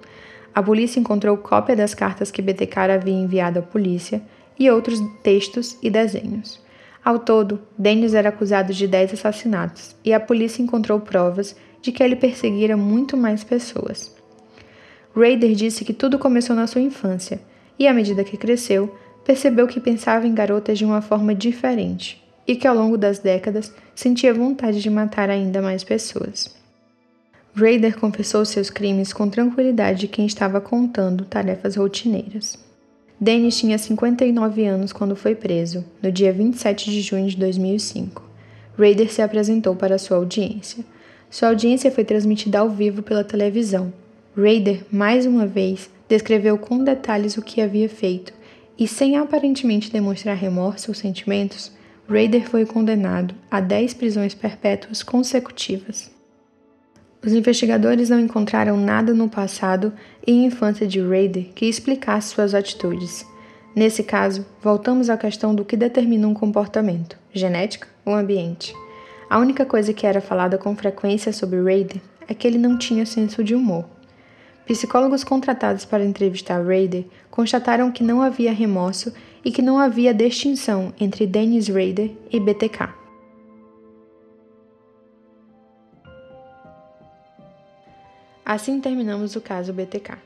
A 0.52 0.60
polícia 0.60 0.98
encontrou 0.98 1.36
cópia 1.36 1.76
das 1.76 1.94
cartas 1.94 2.30
que 2.30 2.42
BTK 2.42 2.76
havia 2.92 3.14
enviado 3.14 3.60
à 3.60 3.62
polícia 3.62 4.20
e 4.58 4.68
outros 4.68 5.00
textos 5.22 5.78
e 5.80 5.88
desenhos. 5.88 6.60
Ao 7.04 7.20
todo, 7.20 7.60
Dennis 7.78 8.14
era 8.14 8.30
acusado 8.30 8.72
de 8.72 8.86
10 8.88 9.14
assassinatos 9.14 9.94
e 10.04 10.12
a 10.12 10.18
polícia 10.18 10.60
encontrou 10.60 10.98
provas 10.98 11.54
de 11.80 11.92
que 11.92 12.02
ele 12.02 12.16
perseguira 12.16 12.76
muito 12.76 13.16
mais 13.16 13.44
pessoas. 13.44 14.12
Raider 15.14 15.52
disse 15.52 15.84
que 15.84 15.92
tudo 15.92 16.18
começou 16.18 16.56
na 16.56 16.66
sua 16.66 16.80
infância 16.80 17.40
e, 17.78 17.86
à 17.86 17.92
medida 17.92 18.24
que 18.24 18.36
cresceu, 18.36 18.92
percebeu 19.24 19.68
que 19.68 19.80
pensava 19.80 20.26
em 20.26 20.34
garotas 20.34 20.78
de 20.78 20.84
uma 20.84 21.00
forma 21.00 21.32
diferente 21.32 22.21
e 22.46 22.56
que, 22.56 22.66
ao 22.66 22.74
longo 22.74 22.98
das 22.98 23.18
décadas, 23.18 23.72
sentia 23.94 24.34
vontade 24.34 24.80
de 24.80 24.90
matar 24.90 25.30
ainda 25.30 25.62
mais 25.62 25.84
pessoas. 25.84 26.54
Raider 27.54 27.98
confessou 27.98 28.44
seus 28.44 28.70
crimes 28.70 29.12
com 29.12 29.28
tranquilidade 29.28 30.00
de 30.00 30.08
quem 30.08 30.24
estava 30.24 30.60
contando 30.60 31.24
tarefas 31.24 31.76
rotineiras. 31.76 32.58
Dennis 33.20 33.58
tinha 33.58 33.78
59 33.78 34.66
anos 34.66 34.92
quando 34.92 35.14
foi 35.14 35.34
preso, 35.34 35.84
no 36.02 36.10
dia 36.10 36.32
27 36.32 36.90
de 36.90 37.00
junho 37.02 37.28
de 37.28 37.36
2005. 37.36 38.22
Raider 38.76 39.12
se 39.12 39.22
apresentou 39.22 39.76
para 39.76 39.98
sua 39.98 40.16
audiência. 40.16 40.84
Sua 41.30 41.48
audiência 41.48 41.90
foi 41.90 42.04
transmitida 42.04 42.58
ao 42.58 42.70
vivo 42.70 43.02
pela 43.02 43.22
televisão. 43.22 43.92
Raider, 44.36 44.84
mais 44.90 45.26
uma 45.26 45.46
vez, 45.46 45.90
descreveu 46.08 46.56
com 46.56 46.82
detalhes 46.82 47.36
o 47.36 47.42
que 47.42 47.60
havia 47.60 47.88
feito 47.88 48.32
e, 48.78 48.88
sem 48.88 49.16
aparentemente 49.16 49.92
demonstrar 49.92 50.36
remorso 50.36 50.90
ou 50.90 50.94
sentimentos, 50.94 51.70
Raider 52.12 52.46
foi 52.46 52.66
condenado 52.66 53.34
a 53.50 53.58
10 53.58 53.94
prisões 53.94 54.34
perpétuas 54.34 55.02
consecutivas. 55.02 56.10
Os 57.24 57.32
investigadores 57.32 58.10
não 58.10 58.20
encontraram 58.20 58.76
nada 58.76 59.14
no 59.14 59.30
passado 59.30 59.94
e 60.26 60.44
infância 60.44 60.86
de 60.86 61.00
Raider 61.00 61.46
que 61.54 61.64
explicasse 61.64 62.34
suas 62.34 62.54
atitudes. 62.54 63.24
Nesse 63.74 64.02
caso, 64.02 64.44
voltamos 64.60 65.08
à 65.08 65.16
questão 65.16 65.54
do 65.54 65.64
que 65.64 65.74
determina 65.74 66.28
um 66.28 66.34
comportamento: 66.34 67.16
genética 67.32 67.88
ou 68.04 68.14
ambiente. 68.14 68.74
A 69.30 69.38
única 69.38 69.64
coisa 69.64 69.94
que 69.94 70.06
era 70.06 70.20
falada 70.20 70.58
com 70.58 70.76
frequência 70.76 71.32
sobre 71.32 71.62
Raider 71.62 72.02
é 72.28 72.34
que 72.34 72.46
ele 72.46 72.58
não 72.58 72.76
tinha 72.76 73.06
senso 73.06 73.42
de 73.42 73.54
humor. 73.54 73.86
Psicólogos 74.66 75.24
contratados 75.24 75.86
para 75.86 76.04
entrevistar 76.04 76.62
Raider 76.62 77.06
constataram 77.30 77.90
que 77.90 78.04
não 78.04 78.20
havia 78.20 78.52
remorso 78.52 79.14
e 79.44 79.50
que 79.50 79.62
não 79.62 79.78
havia 79.78 80.14
distinção 80.14 80.92
entre 80.98 81.26
Dennis 81.26 81.68
Raider 81.68 82.10
e 82.30 82.38
BTK. 82.38 82.94
Assim 88.44 88.80
terminamos 88.80 89.36
o 89.36 89.40
caso 89.40 89.72
BTK. 89.72 90.18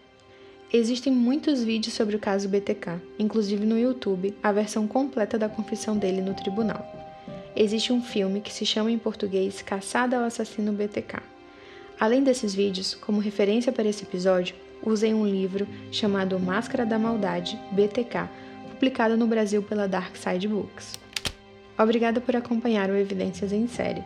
Existem 0.72 1.12
muitos 1.12 1.62
vídeos 1.62 1.94
sobre 1.94 2.16
o 2.16 2.18
caso 2.18 2.48
BTK, 2.48 3.00
inclusive 3.18 3.64
no 3.64 3.78
YouTube, 3.78 4.34
a 4.42 4.50
versão 4.52 4.86
completa 4.86 5.38
da 5.38 5.48
confissão 5.48 5.96
dele 5.96 6.20
no 6.20 6.34
tribunal 6.34 7.06
existe 7.56 7.92
um 7.92 8.02
filme 8.02 8.40
que 8.40 8.52
se 8.52 8.66
chama 8.66 8.90
em 8.90 8.98
português 8.98 9.62
Caçada 9.62 10.18
ao 10.18 10.24
Assassino 10.24 10.72
BTK. 10.72 11.22
Além 11.98 12.22
desses 12.22 12.54
vídeos, 12.54 12.94
como 12.94 13.18
referência 13.18 13.72
para 13.72 13.88
esse 13.88 14.04
episódio, 14.04 14.54
usei 14.82 15.14
um 15.14 15.26
livro 15.26 15.66
chamado 15.90 16.38
Máscara 16.38 16.84
da 16.84 16.98
Maldade, 16.98 17.58
BTK, 17.72 18.28
publicado 18.76 19.16
no 19.16 19.26
Brasil 19.26 19.62
pela 19.62 19.88
Dark 19.88 20.14
Side 20.16 20.46
Books. 20.46 20.98
Obrigada 21.78 22.20
por 22.20 22.36
acompanhar 22.36 22.90
o 22.90 22.96
Evidências 22.96 23.52
em 23.52 23.66
Série. 23.66 24.04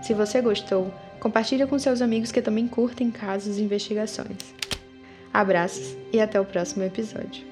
Se 0.00 0.14
você 0.14 0.40
gostou, 0.40 0.92
compartilhe 1.20 1.66
com 1.66 1.78
seus 1.78 2.00
amigos 2.00 2.32
que 2.32 2.40
também 2.40 2.66
curtem 2.66 3.10
casos 3.10 3.58
e 3.58 3.62
investigações. 3.62 4.54
Abraços 5.32 5.96
e 6.12 6.20
até 6.20 6.40
o 6.40 6.44
próximo 6.44 6.84
episódio. 6.84 7.51